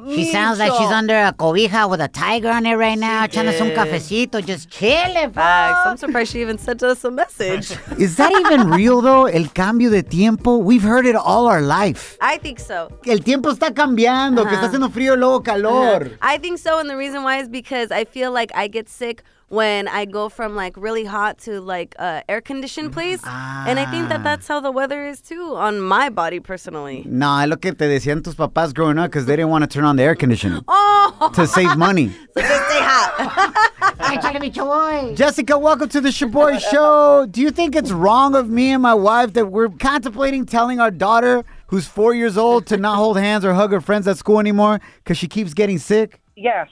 She 0.07 0.31
sounds 0.31 0.57
like 0.57 0.71
she's 0.73 0.91
under 0.91 1.15
a 1.15 1.31
cobija 1.31 1.87
with 1.87 2.01
a 2.01 2.07
tiger 2.07 2.49
on 2.49 2.65
it 2.65 2.75
right 2.75 2.97
now, 2.97 3.23
echándose 3.25 3.61
un 3.61 3.69
cafecito, 3.69 4.43
just 4.43 4.67
chilling. 4.69 5.31
Facts. 5.31 5.85
I'm 5.85 5.97
surprised 5.97 6.31
she 6.31 6.41
even 6.41 6.57
sent 6.57 6.81
us 6.81 7.03
a 7.03 7.11
message. 7.11 7.77
Is 7.99 8.15
that 8.17 8.31
even 8.31 8.71
real, 8.71 8.99
though? 9.01 9.27
El 9.27 9.49
cambio 9.49 9.91
de 9.91 10.01
tiempo? 10.01 10.57
We've 10.57 10.81
heard 10.81 11.05
it 11.05 11.15
all 11.15 11.45
our 11.47 11.61
life. 11.61 12.17
I 12.19 12.39
think 12.39 12.59
so. 12.59 12.89
El 13.05 13.19
tiempo 13.19 13.51
está 13.51 13.71
cambiando, 13.71 14.43
que 14.47 14.55
está 14.55 14.69
haciendo 14.69 14.89
frío, 14.89 15.15
luego 15.15 15.43
calor. 15.43 16.17
I 16.21 16.39
think 16.39 16.57
so, 16.57 16.79
and 16.79 16.89
the 16.89 16.97
reason 16.97 17.23
why 17.23 17.37
is 17.37 17.47
because 17.47 17.91
I 17.91 18.05
feel 18.05 18.31
like 18.31 18.51
I 18.55 18.67
get 18.67 18.89
sick 18.89 19.23
when 19.49 19.87
I 19.87 20.05
go 20.05 20.29
from 20.29 20.55
like 20.55 20.77
really 20.77 21.03
hot 21.03 21.37
to 21.39 21.59
like 21.59 21.95
uh, 21.99 22.21
air 22.29 22.41
conditioned 22.41 22.93
place, 22.93 23.21
and 23.25 23.79
I 23.79 23.85
think 23.91 24.09
that 24.09 24.23
that's 24.23 24.47
how 24.47 24.59
the 24.59 24.71
weather 24.71 25.05
is 25.05 25.21
too 25.21 25.55
on 25.55 25.81
my 25.81 26.09
body 26.09 26.39
personally. 26.39 27.03
No, 27.05 27.39
es 27.39 27.49
lo 27.49 27.57
que 27.57 27.73
te 27.73 27.85
decían 27.87 28.23
tus 28.23 28.35
papás 28.35 28.73
growing 28.73 28.97
up 28.97 29.11
because 29.11 29.25
they 29.25 29.35
didn't 29.35 29.49
want 29.49 29.63
to 29.63 29.67
turn 29.67 29.83
on 29.83 29.95
the 29.95 30.03
air 30.03 30.15
conditioning 30.15 30.63
Oh, 30.67 31.31
to 31.35 31.47
save 31.47 31.77
money. 31.77 32.09
so 32.35 32.41
just 32.41 32.65
stay 32.69 32.79
hot. 32.81 33.53
Échale, 33.99 34.39
bicho 34.39 34.65
boy. 34.65 35.15
Jessica, 35.15 35.57
welcome 35.57 35.89
to 35.89 36.01
the 36.01 36.09
Shoboy 36.09 36.59
Show. 36.71 37.25
Do 37.29 37.41
you 37.41 37.51
think 37.51 37.75
it's 37.75 37.91
wrong 37.91 38.35
of 38.35 38.49
me 38.49 38.71
and 38.71 38.81
my 38.81 38.93
wife 38.93 39.33
that 39.33 39.47
we're 39.47 39.69
contemplating 39.69 40.45
telling 40.45 40.79
our 40.79 40.91
daughter, 40.91 41.43
who's 41.67 41.87
four 41.87 42.13
years 42.13 42.37
old, 42.37 42.65
to 42.67 42.77
not 42.77 42.95
hold 42.95 43.17
hands 43.17 43.43
or 43.43 43.53
hug 43.53 43.71
her 43.71 43.81
friends 43.81 44.07
at 44.07 44.17
school 44.17 44.39
anymore 44.39 44.79
because 45.03 45.17
she 45.17 45.27
keeps 45.27 45.53
getting 45.53 45.77
sick? 45.77 46.19
Yes. 46.35 46.67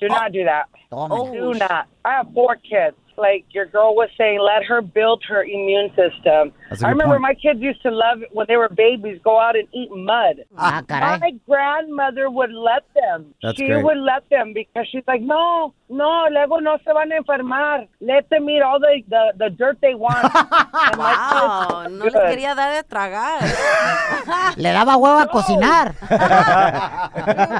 Do 0.00 0.08
not 0.08 0.32
do 0.32 0.44
that. 0.44 0.68
Toma. 0.90 1.30
Do 1.32 1.54
not. 1.54 1.86
I 2.04 2.12
have 2.14 2.28
four 2.34 2.56
kids. 2.56 2.96
Like 3.16 3.44
your 3.50 3.66
girl 3.66 3.94
was 3.94 4.08
saying, 4.16 4.40
let 4.40 4.64
her 4.64 4.80
build 4.80 5.22
her 5.28 5.42
immune 5.44 5.90
system. 5.90 6.52
That's 6.70 6.82
a 6.82 6.86
I 6.86 6.88
good 6.90 6.98
remember 7.02 7.14
point. 7.16 7.22
my 7.22 7.34
kids 7.34 7.60
used 7.60 7.82
to 7.82 7.90
love 7.90 8.22
it 8.22 8.28
when 8.32 8.46
they 8.48 8.56
were 8.56 8.68
babies, 8.68 9.20
go 9.24 9.38
out 9.40 9.56
and 9.56 9.66
eat 9.74 9.90
mud. 9.90 10.44
Ah. 10.56 10.82
My 10.88 11.32
grandmother 11.46 12.30
would 12.30 12.52
let 12.52 12.84
them. 12.94 13.34
That's 13.42 13.58
she 13.58 13.66
great. 13.66 13.84
would 13.84 13.98
let 13.98 14.22
them 14.30 14.52
because 14.54 14.86
she's 14.90 15.02
like, 15.08 15.20
no, 15.20 15.74
no, 15.88 16.26
luego 16.30 16.56
no 16.58 16.78
se 16.84 16.92
van 16.94 17.10
a 17.12 17.20
enfermar. 17.20 17.88
Let 18.00 18.30
them 18.30 18.48
eat 18.48 18.62
all 18.62 18.78
the, 18.78 19.02
the, 19.08 19.32
the 19.36 19.50
dirt 19.50 19.78
they 19.82 19.94
want. 19.94 20.24
And 20.32 20.96
my 20.96 21.12
Wow, 21.12 21.82
kids- 21.88 21.98
no 21.98 22.04
les 22.04 22.14
quería 22.14 22.54
dar 22.54 22.70
de 22.80 22.82
tragar. 22.88 23.40
Le 24.56 24.68
daba 24.72 24.94
huevo 24.96 25.18
a 25.18 25.26
cocinar. 25.26 25.94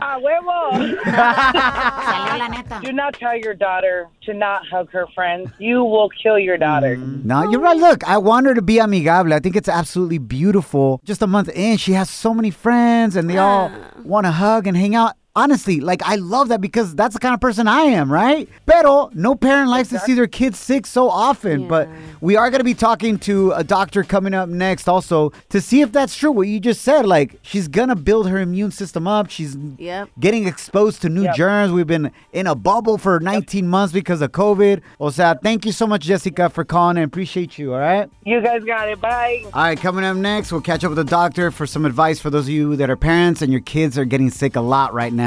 Ah, 0.03 0.19
huevo. 0.21 0.71
Salió 1.05 2.39
la 2.39 2.49
neta. 2.49 2.81
Do 2.83 2.93
not 2.93 3.15
tell 3.15 3.37
your 3.37 3.55
daughter 3.55 4.09
to 4.23 4.33
not 4.35 4.63
hug 4.71 4.91
her 4.93 5.07
friends. 5.15 5.51
You 5.59 5.85
will 5.85 6.09
kill 6.23 6.39
your 6.39 6.57
daughter. 6.57 6.97
No, 6.97 7.49
you're 7.51 7.61
right. 7.61 7.77
Look, 7.77 8.07
I 8.09 8.19
want 8.19 8.47
her 8.47 8.55
to 8.55 8.63
be 8.63 8.81
amigable. 9.09 9.35
I 9.35 9.41
think 9.41 9.57
it's 9.57 9.69
absolutely 9.69 10.19
beautiful. 10.19 11.01
Just 11.05 11.23
a 11.23 11.27
month 11.27 11.49
in, 11.51 11.77
she 11.77 11.93
has 11.93 12.11
so 12.11 12.35
many 12.35 12.51
friends 12.51 13.17
and 13.17 13.29
they 13.29 13.39
all 13.39 13.71
ah. 13.73 14.01
want 14.05 14.27
to 14.27 14.31
hug 14.31 14.67
and 14.67 14.77
hang 14.77 14.95
out. 14.95 15.15
Honestly, 15.37 15.79
like 15.81 16.03
I 16.05 16.17
love 16.17 16.49
that 16.49 16.61
because 16.61 16.93
that's 16.97 17.15
the 17.15 17.21
kind 17.21 17.35
of 17.35 17.41
person 17.41 17.69
I 17.69 17.83
am, 17.83 18.13
right? 18.13 18.49
Pero 18.67 19.11
no 19.15 19.37
parent 19.37 19.71
likes 19.71 19.89
to 19.91 20.01
see 20.01 20.15
their 20.15 20.27
kids 20.27 20.59
sick 20.59 20.87
so 20.87 21.09
often. 21.09 21.69
But 21.69 21.89
we 22.21 22.35
are 22.35 22.51
going 22.51 22.59
to 22.59 22.65
be 22.65 22.75
talking 22.75 23.17
to 23.21 23.53
a 23.53 23.63
doctor 23.63 24.03
coming 24.03 24.35
up 24.35 24.49
next 24.49 24.89
also 24.89 25.31
to 25.51 25.61
see 25.61 25.83
if 25.83 25.93
that's 25.93 26.17
true. 26.17 26.33
What 26.33 26.49
you 26.49 26.59
just 26.59 26.83
said, 26.83 27.07
like 27.07 27.37
she's 27.43 27.69
going 27.69 27.91
to 27.91 27.95
build 27.95 28.29
her 28.29 28.39
immune 28.41 28.73
system 28.73 29.07
up. 29.07 29.31
She's 29.31 29.57
Yep. 29.79 30.09
getting 30.19 30.49
exposed 30.49 31.01
to 31.03 31.09
new 31.09 31.23
Yep. 31.23 31.35
germs. 31.37 31.73
We've 31.73 31.87
been 31.87 32.11
in 32.33 32.49
a 32.49 32.57
bubble 32.57 32.99
for 32.99 33.21
19 33.21 33.69
months 33.69 33.93
because 33.93 34.21
of 34.23 34.33
COVID. 34.33 34.81
O 34.99 35.11
sea, 35.11 35.35
thank 35.41 35.65
you 35.65 35.71
so 35.71 35.87
much, 35.87 36.03
Jessica, 36.03 36.51
for 36.51 36.65
calling 36.65 36.97
and 36.97 37.05
appreciate 37.05 37.57
you, 37.57 37.73
all 37.73 37.79
right? 37.79 38.11
You 38.25 38.41
guys 38.41 38.65
got 38.65 38.89
it. 38.89 39.01
Bye. 39.01 39.45
All 39.55 39.63
right, 39.63 39.79
coming 39.81 40.05
up 40.05 40.17
next, 40.17 40.51
we'll 40.51 40.61
catch 40.61 40.83
up 40.83 40.89
with 40.91 40.99
the 40.99 41.05
doctor 41.05 41.53
for 41.53 41.67
some 41.67 41.85
advice 41.87 42.19
for 42.19 42.31
those 42.31 42.47
of 42.47 42.51
you 42.51 42.75
that 42.77 42.91
are 42.91 42.97
parents 42.97 43.43
and 43.43 43.53
your 43.53 43.61
kids 43.63 43.97
are 43.97 44.05
getting 44.05 44.29
sick 44.31 44.57
a 44.57 44.61
lot 44.61 44.93
right 44.93 45.13
now, 45.13 45.21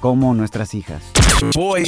como 0.00 0.34
nuestras 0.34 0.74
hijas. 0.74 1.02
Boy, 1.54 1.84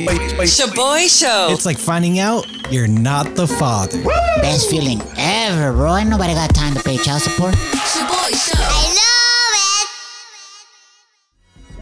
Shoboy 0.46 1.08
Show. 1.08 1.52
it's 1.52 1.66
like 1.66 1.78
finding 1.78 2.18
out 2.18 2.46
you're 2.70 2.88
not 2.88 3.34
the 3.34 3.46
father. 3.46 4.02
Best 4.40 4.70
feeling 4.70 5.00
ever, 5.16 5.72
bro. 5.72 5.96
Ain't 5.96 6.10
nobody 6.10 6.34
got 6.34 6.54
time 6.54 6.74
to 6.74 6.82
pay 6.82 6.96
child 6.96 7.22
support. 7.22 7.54
Shoboy 7.54 8.32
Show. 8.34 9.03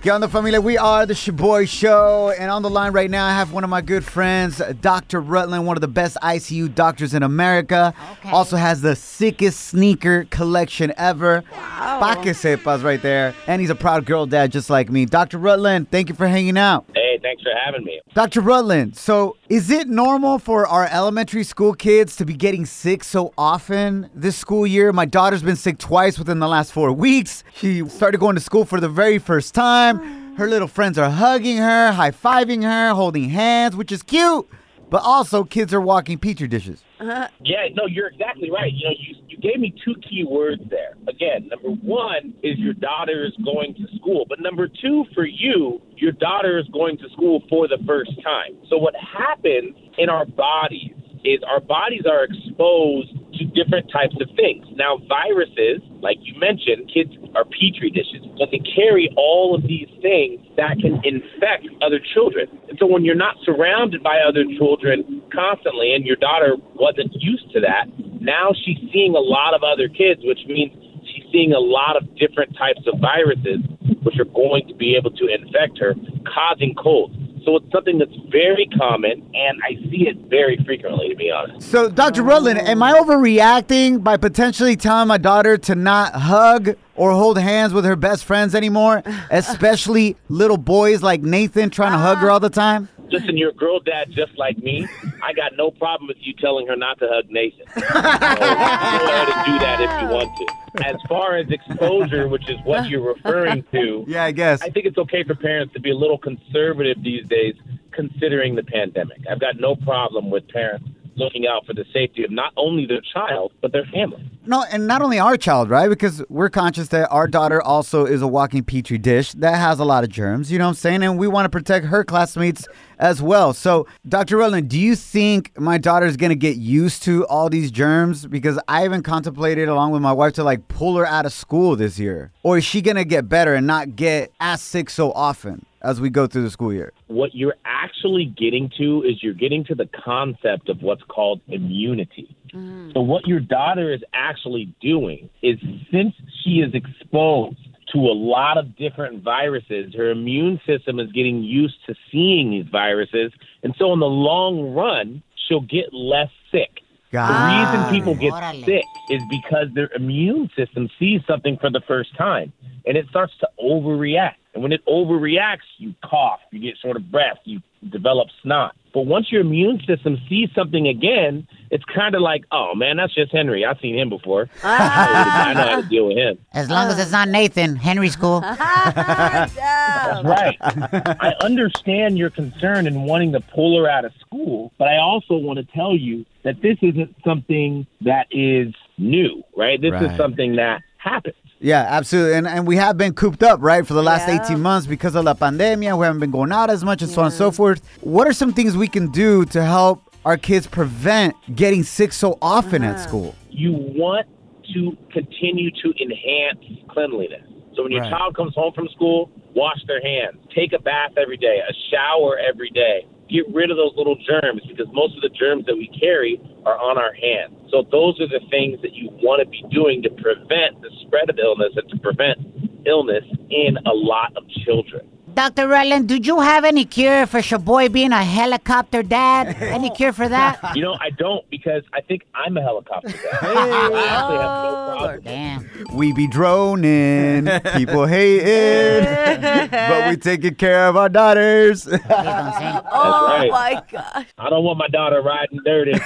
¿Qué 0.03 0.11
onda, 0.11 0.29
familia? 0.29 0.61
We 0.61 0.77
are 0.77 1.07
the 1.07 1.15
Shoboy 1.15 1.69
Show, 1.69 2.35
and 2.37 2.51
on 2.51 2.63
the 2.63 2.69
line 2.69 2.93
right 2.93 3.09
now, 3.09 3.25
I 3.25 3.31
have 3.35 3.53
one 3.53 3.63
of 3.63 3.71
my 3.71 3.81
good 3.81 4.05
friends, 4.05 4.61
Dr. 4.81 5.21
Rutland, 5.21 5.65
one 5.65 5.77
of 5.77 5.81
the 5.81 5.87
best 5.87 6.17
ICU 6.21 6.75
doctors 6.75 7.15
in 7.15 7.23
America. 7.23 7.95
Okay. 8.19 8.31
Also 8.31 8.57
has 8.57 8.81
the 8.81 8.97
sickest 8.97 9.61
sneaker 9.61 10.25
collection 10.25 10.93
ever. 10.97 11.45
Pa 11.53 12.17
que 12.21 12.33
sepas 12.33 12.83
right 12.83 13.01
there. 13.01 13.33
And 13.47 13.61
he's 13.61 13.71
a 13.71 13.77
proud 13.77 14.05
girl 14.05 14.27
dad 14.27 14.51
just 14.51 14.71
like 14.71 14.91
me. 14.91 15.07
Dr. 15.07 15.39
Rutland, 15.39 15.89
thank 15.93 16.09
you 16.09 16.17
for 16.17 16.27
hanging 16.27 16.59
out. 16.59 16.85
Thanks 17.23 17.43
for 17.43 17.53
having 17.65 17.85
me. 17.85 18.01
Dr. 18.15 18.41
Rutland, 18.41 18.97
so 18.97 19.37
is 19.49 19.71
it 19.71 19.89
normal 19.89 20.39
for 20.39 20.67
our 20.67 20.89
elementary 20.91 21.45
school 21.45 21.73
kids 21.73 22.17
to 22.17 22.25
be 22.25 22.35
getting 22.35 22.67
sick 22.67 23.05
so 23.05 23.33
often 23.39 24.11
this 24.15 24.37
school 24.37 24.67
year? 24.67 24.93
My 24.93 25.05
daughter's 25.05 25.43
been 25.43 25.57
sick 25.57 25.79
twice 25.79 26.19
within 26.19 26.41
the 26.41 26.49
last 26.49 26.73
four 26.73 26.93
weeks. 26.93 27.45
She 27.55 27.89
started 27.89 28.19
going 28.19 28.35
to 28.35 28.43
school 28.43 28.65
for 28.65 28.81
the 28.81 28.89
very 28.89 29.19
first 29.19 29.55
time. 29.55 30.35
Her 30.37 30.49
little 30.49 30.69
friends 30.69 30.99
are 30.99 31.11
hugging 31.11 31.59
her, 31.59 31.93
high 31.93 32.11
fiving 32.11 32.63
her, 32.63 32.95
holding 32.95 33.29
hands, 33.31 33.77
which 33.77 33.93
is 33.93 34.03
cute. 34.03 34.49
But 34.91 35.03
also, 35.03 35.45
kids 35.45 35.73
are 35.73 35.81
walking 35.81 36.19
petri 36.19 36.49
dishes. 36.49 36.83
Uh-huh. 37.03 37.27
Yeah, 37.41 37.67
no, 37.75 37.87
you're 37.87 38.07
exactly 38.07 38.49
right. 38.49 38.73
You 38.73 38.89
know, 38.89 38.95
you 38.97 39.17
you 39.27 39.37
gave 39.39 39.59
me 39.59 39.75
two 39.85 39.95
key 40.09 40.25
words 40.25 40.63
there. 40.71 40.95
Again, 41.09 41.49
number 41.49 41.71
one 41.71 42.33
is 42.45 42.59
your 42.59 42.75
daughter 42.75 43.25
is 43.27 43.33
going 43.45 43.75
to 43.75 43.97
school, 43.97 44.25
but 44.29 44.39
number 44.39 44.69
two 44.69 45.05
for 45.13 45.27
you, 45.27 45.83
your 45.97 46.13
daughter 46.13 46.61
is 46.61 46.67
going 46.69 46.99
to 46.99 47.09
school 47.11 47.43
for 47.49 47.67
the 47.67 47.79
first 47.89 48.13
time. 48.23 48.57
So 48.71 48.77
what 48.79 48.95
happens 48.95 49.75
in 49.99 50.11
our 50.11 50.27
bodies 50.27 50.95
is 51.25 51.41
our 51.43 51.61
bodies 51.61 52.03
are 52.09 52.23
exposed 52.23 53.11
to 53.43 53.51
different 53.51 53.91
types 53.91 54.15
of 54.23 54.31
things. 54.37 54.65
Now, 54.79 54.99
viruses, 55.11 55.83
like 56.01 56.19
you 56.23 56.39
mentioned, 56.39 56.87
kids 56.93 57.11
are 57.35 57.45
petri 57.45 57.91
dishes, 57.91 58.23
but 58.39 58.55
they 58.55 58.63
carry 58.63 59.11
all 59.17 59.55
of 59.55 59.67
these 59.67 59.91
things 60.01 60.39
that 60.57 60.79
can 60.79 61.03
infect 61.03 61.67
other 61.83 61.99
children. 62.15 62.47
And 62.69 62.79
so 62.79 62.87
when 62.87 63.05
you're 63.05 63.19
not 63.19 63.37
surrounded 63.45 64.03
by 64.03 64.23
other 64.23 64.45
children 64.59 65.23
constantly, 65.35 65.95
and 65.95 66.07
your 66.07 66.17
daughter 66.17 66.57
wasn't 66.75 67.11
used 67.19 67.51
to 67.53 67.61
that, 67.61 67.91
now 68.21 68.55
she's 68.65 68.79
seeing 68.93 69.15
a 69.15 69.23
lot 69.23 69.55
of 69.55 69.63
other 69.67 69.89
kids, 69.89 70.23
which 70.23 70.47
means 70.47 70.71
she's 71.03 71.27
seeing 71.33 71.53
a 71.53 71.61
lot 71.61 71.97
of 71.97 72.07
different 72.17 72.57
types 72.57 72.87
of 72.87 73.01
viruses, 73.01 73.59
which 74.03 74.19
are 74.19 74.31
going 74.31 74.69
to 74.69 74.75
be 74.75 74.95
able 74.95 75.11
to 75.11 75.27
infect 75.27 75.79
her, 75.79 75.95
causing 76.27 76.75
colds. 76.75 77.15
So 77.45 77.57
it's 77.57 77.71
something 77.73 77.99
that's 77.99 78.15
very 78.31 78.69
common, 78.79 79.31
and 79.35 79.61
I 79.65 79.75
see 79.91 80.09
it 80.09 80.17
very 80.29 80.63
frequently, 80.65 81.09
to 81.09 81.17
be 81.17 81.31
honest. 81.31 81.69
So, 81.71 81.89
Dr. 81.89 82.23
Rutland, 82.23 82.59
am 82.61 82.83
I 82.83 82.93
overreacting 82.93 84.03
by 84.03 84.17
potentially 84.17 84.77
telling 84.77 85.09
my 85.09 85.19
daughter 85.19 85.59
to 85.59 85.75
not 85.75 86.15
hug 86.15 86.77
or 86.95 87.13
hold 87.13 87.39
hands 87.39 87.73
with 87.73 87.85
her 87.85 87.97
best 87.97 88.25
friends 88.25 88.55
anymore, 88.55 89.03
especially 89.31 90.17
little 90.29 90.57
boys 90.57 91.03
like 91.03 91.23
Nathan 91.23 91.71
trying 91.71 91.93
to 91.93 91.99
hug 91.99 92.19
her 92.19 92.31
all 92.31 92.41
the 92.41 92.51
time? 92.51 92.89
Listen, 93.13 93.37
you're 93.37 93.51
a 93.51 93.55
girl 93.55 93.79
dad 93.79 94.11
just 94.11 94.37
like 94.39 94.59
me. 94.59 94.89
I 95.23 95.33
got 95.33 95.53
no 95.57 95.71
problem 95.71 96.09
with 96.09 96.17
you 96.21 96.33
telling 96.35 96.67
her 96.67 96.77
not 96.77 96.99
to 97.01 97.09
hug 97.09 97.31
Nathan. 97.31 97.67
So 97.75 97.81
go 97.81 97.87
ahead 97.87 99.29
and 99.29 99.45
do 99.47 99.59
that 99.59 99.81
if 99.81 100.03
you 100.03 100.09
want 100.09 100.35
to. 100.37 100.47
As 100.87 100.97
far 101.07 101.37
as 101.37 101.51
exposure, 101.51 102.29
which 102.29 102.49
is 102.49 102.57
what 102.65 102.89
you're 102.89 103.15
referring 103.15 103.65
to, 103.73 104.05
yeah, 104.09 104.25
I 104.25 104.33
guess. 104.33 104.63
I 104.63 104.71
think 104.71 104.87
it's 104.87 104.97
okay 104.97 105.23
for 105.23 105.35
parents 105.35 105.75
to 105.75 105.81
be 105.81 105.91
a 105.91 105.95
little 105.95 106.17
conservative 106.17 107.03
these 107.03 107.27
days 107.27 107.55
considering 107.91 108.55
the 108.55 108.63
pandemic. 108.63 109.19
I've 109.31 109.41
got 109.41 109.61
no 109.61 109.77
problem 109.77 110.31
with 110.31 110.49
parents 110.49 110.89
looking 111.17 111.47
out 111.47 111.67
for 111.67 111.75
the 111.75 111.85
safety 111.93 112.25
of 112.25 112.31
not 112.31 112.53
only 112.57 112.87
their 112.87 113.01
child, 113.01 113.53
but 113.61 113.73
their 113.73 113.85
family. 113.87 114.29
No, 114.45 114.65
and 114.71 114.87
not 114.87 115.03
only 115.03 115.19
our 115.19 115.37
child, 115.37 115.71
right? 115.71 115.89
Because 115.89 116.23
we're 116.29 116.51
conscious 116.51 116.89
that 116.89 117.09
our 117.11 117.29
daughter 117.29 117.63
also 117.63 118.05
is 118.05 118.23
a 118.23 118.27
walking 118.27 118.65
petri 118.65 118.99
dish 118.99 119.33
that 119.35 119.57
has 119.57 119.79
a 119.79 119.85
lot 119.85 120.05
of 120.05 120.11
germs, 120.11 120.51
you 120.51 120.59
know 120.59 120.65
what 120.65 120.71
I'm 120.71 120.75
saying? 120.75 121.03
And 121.03 121.19
we 121.19 121.29
want 121.29 121.45
to 121.45 121.49
protect 121.49 121.87
her 121.87 122.05
classmates 122.05 122.67
as 122.99 123.23
well. 123.23 123.53
So, 123.53 123.87
Dr. 124.09 124.39
Rutland, 124.39 124.69
do 124.69 124.79
you 124.79 124.97
think 124.97 125.59
my 125.59 125.79
daughter 125.79 126.07
is 126.07 126.17
going 126.17 126.31
to 126.31 126.37
get 126.37 126.57
used 126.57 127.03
to 127.05 127.27
all 127.27 127.49
these 127.49 127.71
germs? 127.71 128.27
Because 128.27 128.59
I 128.69 128.85
even 128.85 129.03
contemplated, 129.03 129.69
along 129.69 129.93
with 129.93 130.03
my 130.03 130.13
wife, 130.13 130.35
to 130.35 130.45
like 130.45 130.69
pull 130.69 130.97
her 130.97 131.07
out 131.07 131.27
of 131.27 131.33
school 131.33 131.77
this 131.77 131.99
year. 131.99 132.33
Or 132.43 132.59
is 132.59 132.65
she 132.65 132.83
going 132.83 132.97
to 132.97 133.05
get 133.05 133.29
better 133.29 133.55
and 133.55 133.67
not 133.67 133.97
get 133.97 134.33
as 134.41 134.63
sick 134.63 134.91
so 134.91 135.13
often 135.13 135.67
as 135.83 136.01
we 136.01 136.11
go 136.11 136.27
through 136.27 136.43
the 136.43 136.51
school 136.51 136.73
year? 136.73 136.93
What 137.09 137.35
you're 137.35 137.57
actually 137.65 138.25
getting 138.25 138.71
to 138.79 139.03
is 139.03 139.23
you're 139.23 139.35
getting 139.35 139.65
to 139.65 139.75
the 139.75 139.89
concept 140.05 140.69
of 140.69 140.83
what's 140.83 141.03
called 141.09 141.41
immunity. 141.49 142.35
Mm. 142.55 142.93
So, 142.95 143.01
what 143.01 143.27
your 143.27 143.41
daughter 143.41 143.93
is 143.93 144.03
actually 144.15 144.75
doing 144.81 145.29
is 145.43 145.59
since 145.93 146.15
she 146.43 146.61
is 146.61 146.75
exposed 146.75 147.59
to 147.93 147.99
a 147.99 148.15
lot 148.15 148.57
of 148.57 148.77
different 148.77 149.23
viruses, 149.23 149.95
her 149.95 150.11
immune 150.11 150.61
system 150.67 150.99
is 150.99 151.11
getting 151.13 151.43
used 151.43 151.77
to 151.87 151.95
seeing 152.11 152.51
these 152.51 152.67
viruses. 152.71 153.33
And 153.63 153.75
so, 153.79 153.93
in 153.93 154.01
the 154.01 154.07
long 154.07 154.73
run, 154.73 155.23
she'll 155.47 155.61
get 155.61 155.93
less 155.93 156.31
sick. 156.51 156.81
The 157.13 157.91
reason 157.91 157.91
people 157.91 158.15
get 158.15 158.33
sick 158.65 158.85
is 159.11 159.23
because 159.29 159.69
their 159.75 159.91
immune 159.95 160.49
system 160.57 160.89
sees 160.99 161.21
something 161.27 161.59
for 161.59 161.69
the 161.69 161.83
first 161.87 162.17
time 162.17 162.55
and 162.87 162.97
it 162.97 163.07
starts 163.11 163.35
to 163.41 163.49
overreact. 163.63 164.37
And 164.55 164.63
when 164.63 164.73
it 164.73 164.85
overreacts, 164.87 165.61
you 165.79 165.95
cough, 166.05 166.41
you 166.51 166.61
get 166.61 166.77
short 166.83 166.97
of 166.97 167.11
breath, 167.11 167.39
you 167.45 167.61
develop 167.91 168.29
snot. 168.43 168.77
But 168.93 169.07
once 169.07 169.33
your 169.33 169.41
immune 169.41 169.81
system 169.87 170.19
sees 170.29 170.51
something 170.55 170.87
again, 170.87 171.49
it's 171.71 171.85
kind 171.87 172.15
of 172.15 172.21
like, 172.21 172.45
oh 172.53 172.75
man, 172.75 172.99
that's 172.99 173.15
just 173.15 173.33
Henry. 173.33 173.65
I've 173.65 173.79
seen 173.81 173.97
him 173.99 174.11
before. 174.11 174.51
I 174.63 175.55
know 175.55 175.63
how 175.63 175.81
to 175.81 175.89
deal 175.89 176.07
with 176.09 176.19
him. 176.19 176.39
As 176.53 176.69
long 176.69 176.89
as 176.91 176.99
it's 176.99 177.11
not 177.11 177.29
Nathan, 177.29 177.77
Henry 177.77 178.11
School. 178.11 178.41
That's 178.43 180.25
right. 180.25 180.57
I 180.61 181.33
understand 181.41 182.19
your 182.19 182.31
concern 182.31 182.87
in 182.87 183.03
wanting 183.03 183.33
to 183.33 183.41
pull 183.41 183.79
her 183.83 183.89
out 183.89 184.05
of 184.05 184.13
school, 184.21 184.73
but 184.79 184.89
I 184.89 184.99
also 184.99 185.35
want 185.37 185.59
to 185.59 185.65
tell 185.65 185.97
you 185.97 186.25
that 186.45 186.61
this 186.61 186.77
isn't 186.83 187.15
something 187.25 187.87
that 188.03 188.27
is 188.31 188.75
new, 188.99 189.43
right? 189.57 189.81
This 189.81 189.93
Right. 189.93 190.11
is 190.11 190.17
something 190.17 190.57
that 190.57 190.83
happens. 190.99 191.35
Yeah, 191.63 191.87
absolutely. 191.89 192.35
And 192.35 192.47
and 192.49 192.67
we 192.67 192.77
have 192.77 192.99
been 192.99 193.15
cooped 193.15 193.43
up, 193.43 193.63
right, 193.63 193.87
for 193.87 193.95
the 193.95 194.03
last 194.03 194.29
18 194.29 194.61
months 194.61 194.87
because 194.87 195.15
of 195.15 195.25
la 195.25 195.35
pandemia. 195.35 195.97
We 195.97 196.05
haven't 196.05 196.21
been 196.21 196.33
going 196.33 196.51
out 196.51 196.71
as 196.71 196.85
much 196.85 197.03
and 197.03 197.11
so 197.11 197.21
on 197.21 197.27
and 197.27 197.35
so 197.35 197.53
forth. 197.53 197.81
What 198.01 198.27
are 198.27 198.33
some 198.33 198.53
things 198.53 198.77
we 198.77 198.89
can 198.89 199.11
do 199.13 199.45
to 199.47 199.65
help 199.65 200.03
our 200.25 200.37
kids 200.37 200.67
prevent 200.67 201.35
getting 201.55 201.85
sick 201.85 202.13
so 202.13 202.37
often 202.43 202.83
at 202.83 202.97
uh-huh. 202.97 203.07
school? 203.07 203.35
You 203.51 203.73
want 203.73 204.27
to 204.75 204.97
continue 205.13 205.71
to 205.71 205.95
enhance 206.03 206.65
cleanliness. 206.89 207.47
So 207.77 207.85
when 207.85 207.93
your 207.93 208.03
Right. 208.03 208.11
child 208.11 208.35
comes 208.37 208.55
home 208.55 208.73
from 208.75 208.89
school, 208.89 209.31
wash 209.55 209.79
their 209.87 210.01
hands, 210.01 210.39
take 210.55 210.73
a 210.73 210.79
bath 210.79 211.13
every 211.17 211.37
day, 211.37 211.61
a 211.67 211.73
shower 211.91 212.39
every 212.39 212.71
day. 212.71 213.07
Get 213.31 213.49
rid 213.55 213.71
of 213.71 213.77
those 213.77 213.95
little 213.97 214.17
germs 214.17 214.63
because 214.67 214.89
most 214.93 215.15
of 215.17 215.23
the 215.23 215.31
germs 215.31 215.65
that 215.67 215.77
we 215.77 215.87
carry 215.89 216.41
are 216.65 216.79
on 216.79 216.99
our 216.99 217.13
hands. 217.13 217.55
So 217.71 217.83
those 217.91 218.21
are 218.21 218.29
the 218.29 218.41
things 218.51 218.81
that 218.83 218.95
you 218.95 219.09
want 219.23 219.43
to 219.43 219.49
be 219.49 219.65
doing 219.75 220.03
to 220.03 220.11
prevent 220.11 220.81
the 220.81 220.91
spread 221.07 221.31
of 221.31 221.39
illness 221.39 221.73
and 221.77 221.89
to 221.91 221.99
prevent 221.99 222.39
illness 222.87 223.25
in 223.51 223.77
a 223.87 223.95
lot 223.95 224.33
of 224.37 224.49
children. 224.65 225.09
Dr. 225.35 225.69
Rutland, 225.69 226.09
did 226.09 226.27
you 226.27 226.41
have 226.41 226.65
any 226.65 226.85
cure 226.85 227.27
for 227.27 227.39
Shoboy 227.39 227.91
being 227.91 228.13
a 228.13 228.23
helicopter 228.23 229.03
dad? 229.03 229.57
Any 229.63 229.89
cure 229.91 230.13
for 230.13 230.29
that? 230.29 230.77
You 230.77 230.83
know, 230.83 230.97
I 231.01 231.09
don't 231.11 231.49
because 231.49 231.83
I 231.95 232.03
think 232.03 232.23
I'm 232.35 232.57
a 232.57 232.63
helicopter 232.63 233.09
guy. 233.09 233.19
I 233.43 233.47
actually 233.47 233.73
have 233.73 233.93
no 233.93 233.99
oh, 234.39 234.97
problem. 234.99 235.21
Damn. 235.25 235.69
We 235.95 236.13
be 236.13 236.27
droning, 236.27 237.49
people 237.75 238.07
hating, 238.07 239.05
but 239.71 240.11
we 240.11 240.17
taking 240.17 240.57
care 240.57 240.89
of 240.89 240.97
our 240.97 241.09
daughters. 241.09 241.87
Oh 241.89 241.93
right. 241.99 243.49
my 243.51 243.83
god. 243.91 244.27
I 244.39 244.51
don't 244.51 244.65
want 244.65 244.79
my 244.79 244.89
daughter 244.89 245.23
riding 245.23 245.61
dirty. 245.65 245.93
we 245.93 245.99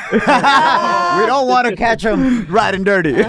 don't 1.26 1.48
want 1.48 1.66
to 1.68 1.76
catch 1.76 2.02
them 2.02 2.46
riding 2.48 2.84
dirty. 2.84 3.14
exactly. 3.14 3.28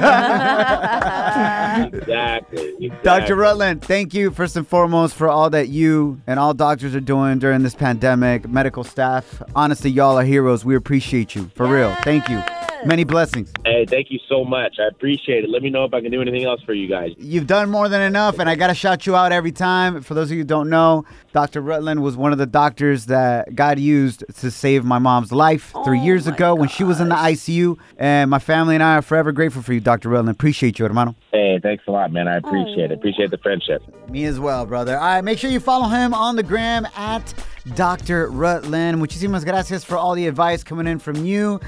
exactly. 2.79 2.91
Dr. 3.03 3.35
Rutland, 3.35 3.81
thank 3.81 4.13
you 4.13 4.31
first 4.31 4.55
and 4.55 4.65
foremost 4.67 5.15
for 5.15 5.27
all 5.29 5.49
that 5.49 5.69
you 5.69 5.86
and 6.27 6.39
all 6.39 6.53
doctors 6.53 6.95
are 6.95 6.99
doing 6.99 7.39
during 7.39 7.63
this 7.63 7.75
pandemic, 7.75 8.47
medical 8.47 8.83
staff. 8.83 9.41
Honestly, 9.55 9.89
y'all 9.89 10.17
are 10.17 10.23
heroes. 10.23 10.65
We 10.65 10.75
appreciate 10.75 11.35
you. 11.35 11.49
For 11.55 11.67
real. 11.67 11.95
Thank 12.03 12.29
you. 12.29 12.41
Many 12.87 13.03
blessings. 13.03 13.51
Hey, 13.65 13.85
thank 13.85 14.09
you 14.11 14.19
so 14.29 14.45
much. 14.45 14.77
I 14.79 14.87
appreciate 14.87 15.43
it. 15.43 15.49
Let 15.49 15.61
me 15.61 15.69
know 15.69 15.83
if 15.83 15.93
I 15.93 15.99
can 15.99 16.09
do 16.09 16.21
anything 16.21 16.45
else 16.45 16.61
for 16.61 16.73
you 16.73 16.87
guys. 16.87 17.11
You've 17.17 17.45
done 17.45 17.69
more 17.69 17.89
than 17.89 18.01
enough, 18.01 18.39
and 18.39 18.49
I 18.49 18.55
got 18.55 18.67
to 18.67 18.73
shout 18.73 19.05
you 19.05 19.13
out 19.13 19.33
every 19.33 19.51
time. 19.51 20.01
For 20.01 20.13
those 20.13 20.31
of 20.31 20.37
you 20.37 20.43
who 20.43 20.45
don't 20.45 20.69
know, 20.69 21.03
Dr. 21.33 21.59
Rutland 21.59 22.01
was 22.01 22.15
one 22.15 22.31
of 22.31 22.37
the 22.37 22.45
doctors 22.45 23.07
that 23.07 23.53
God 23.55 23.77
used 23.77 24.23
to 24.37 24.49
save 24.49 24.85
my 24.85 24.99
mom's 24.99 25.33
life 25.33 25.73
three 25.83 25.99
oh 25.99 26.03
years 26.03 26.27
ago 26.27 26.55
when 26.55 26.69
she 26.69 26.85
was 26.85 27.01
in 27.01 27.09
the 27.09 27.15
ICU. 27.15 27.77
And 27.97 28.29
my 28.29 28.39
family 28.39 28.75
and 28.75 28.83
I 28.83 28.95
are 28.95 29.01
forever 29.01 29.33
grateful 29.33 29.61
for 29.61 29.73
you, 29.73 29.81
Dr. 29.81 30.07
Rutland. 30.07 30.33
Appreciate 30.33 30.79
you, 30.79 30.85
hermano. 30.85 31.13
Hey, 31.33 31.59
thanks 31.61 31.83
a 31.87 31.91
lot, 31.91 32.13
man. 32.13 32.29
I 32.29 32.37
appreciate 32.37 32.89
it. 32.89 32.91
Oh. 32.91 32.99
Appreciate 32.99 33.31
the 33.31 33.37
friendship. 33.39 33.81
Me 34.09 34.23
as 34.23 34.39
well, 34.39 34.65
brother. 34.65 34.97
All 34.97 35.05
right, 35.05 35.21
make 35.21 35.39
sure 35.39 35.51
you 35.51 35.59
follow 35.59 35.89
him 35.89 36.13
on 36.13 36.37
the 36.37 36.43
gram 36.43 36.87
at 36.95 37.33
Dr. 37.75 38.29
Rutland. 38.29 38.97
Muchísimas 39.01 39.43
gracias 39.43 39.83
for 39.83 39.97
all 39.97 40.15
the 40.15 40.25
advice 40.27 40.63
coming 40.63 40.87
in 40.87 40.99
from 40.99 41.25
you. 41.25 41.59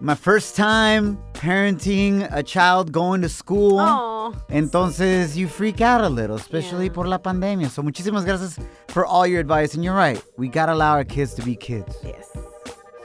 My 0.00 0.14
first 0.14 0.56
time 0.56 1.18
parenting 1.32 2.28
a 2.30 2.42
child 2.42 2.92
going 2.92 3.22
to 3.22 3.28
school. 3.28 3.78
Aw. 3.78 4.32
Entonces 4.50 5.36
you 5.36 5.48
freak 5.48 5.80
out 5.80 6.00
a 6.02 6.08
little, 6.08 6.36
especially 6.36 6.90
por 6.90 7.06
la 7.06 7.18
pandemia. 7.18 7.70
So 7.70 7.82
muchísimas 7.82 8.24
gracias 8.24 8.58
for 8.88 9.04
all 9.06 9.26
your 9.26 9.40
advice. 9.40 9.74
And 9.74 9.82
you're 9.84 9.94
right, 9.94 10.22
we 10.36 10.48
gotta 10.48 10.72
allow 10.72 10.92
our 10.92 11.04
kids 11.04 11.34
to 11.34 11.42
be 11.42 11.56
kids. 11.56 11.96
Yes. 12.04 12.36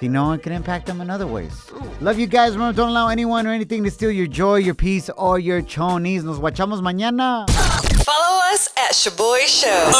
You 0.02 0.10
know, 0.10 0.32
it 0.32 0.42
can 0.42 0.52
impact 0.52 0.88
them 0.88 1.00
in 1.00 1.12
other 1.12 1.28
ways. 1.28 1.52
Mm. 1.52 2.02
Love 2.02 2.18
you 2.18 2.26
guys. 2.26 2.54
Remember, 2.54 2.76
don't 2.76 2.90
allow 2.90 3.08
anyone 3.10 3.46
or 3.46 3.52
anything 3.52 3.84
to 3.84 3.92
steal 3.92 4.10
your 4.10 4.26
joy, 4.26 4.56
your 4.56 4.74
peace, 4.74 5.12
or 5.16 5.38
your 5.38 5.62
chonies. 5.62 6.24
Nos 6.24 6.40
guachamos 6.40 6.82
mañana. 6.82 7.48
Follow 8.04 8.40
us 8.52 8.70
at 8.78 8.94
Shoboy 8.94 9.46
Show. 9.46 9.92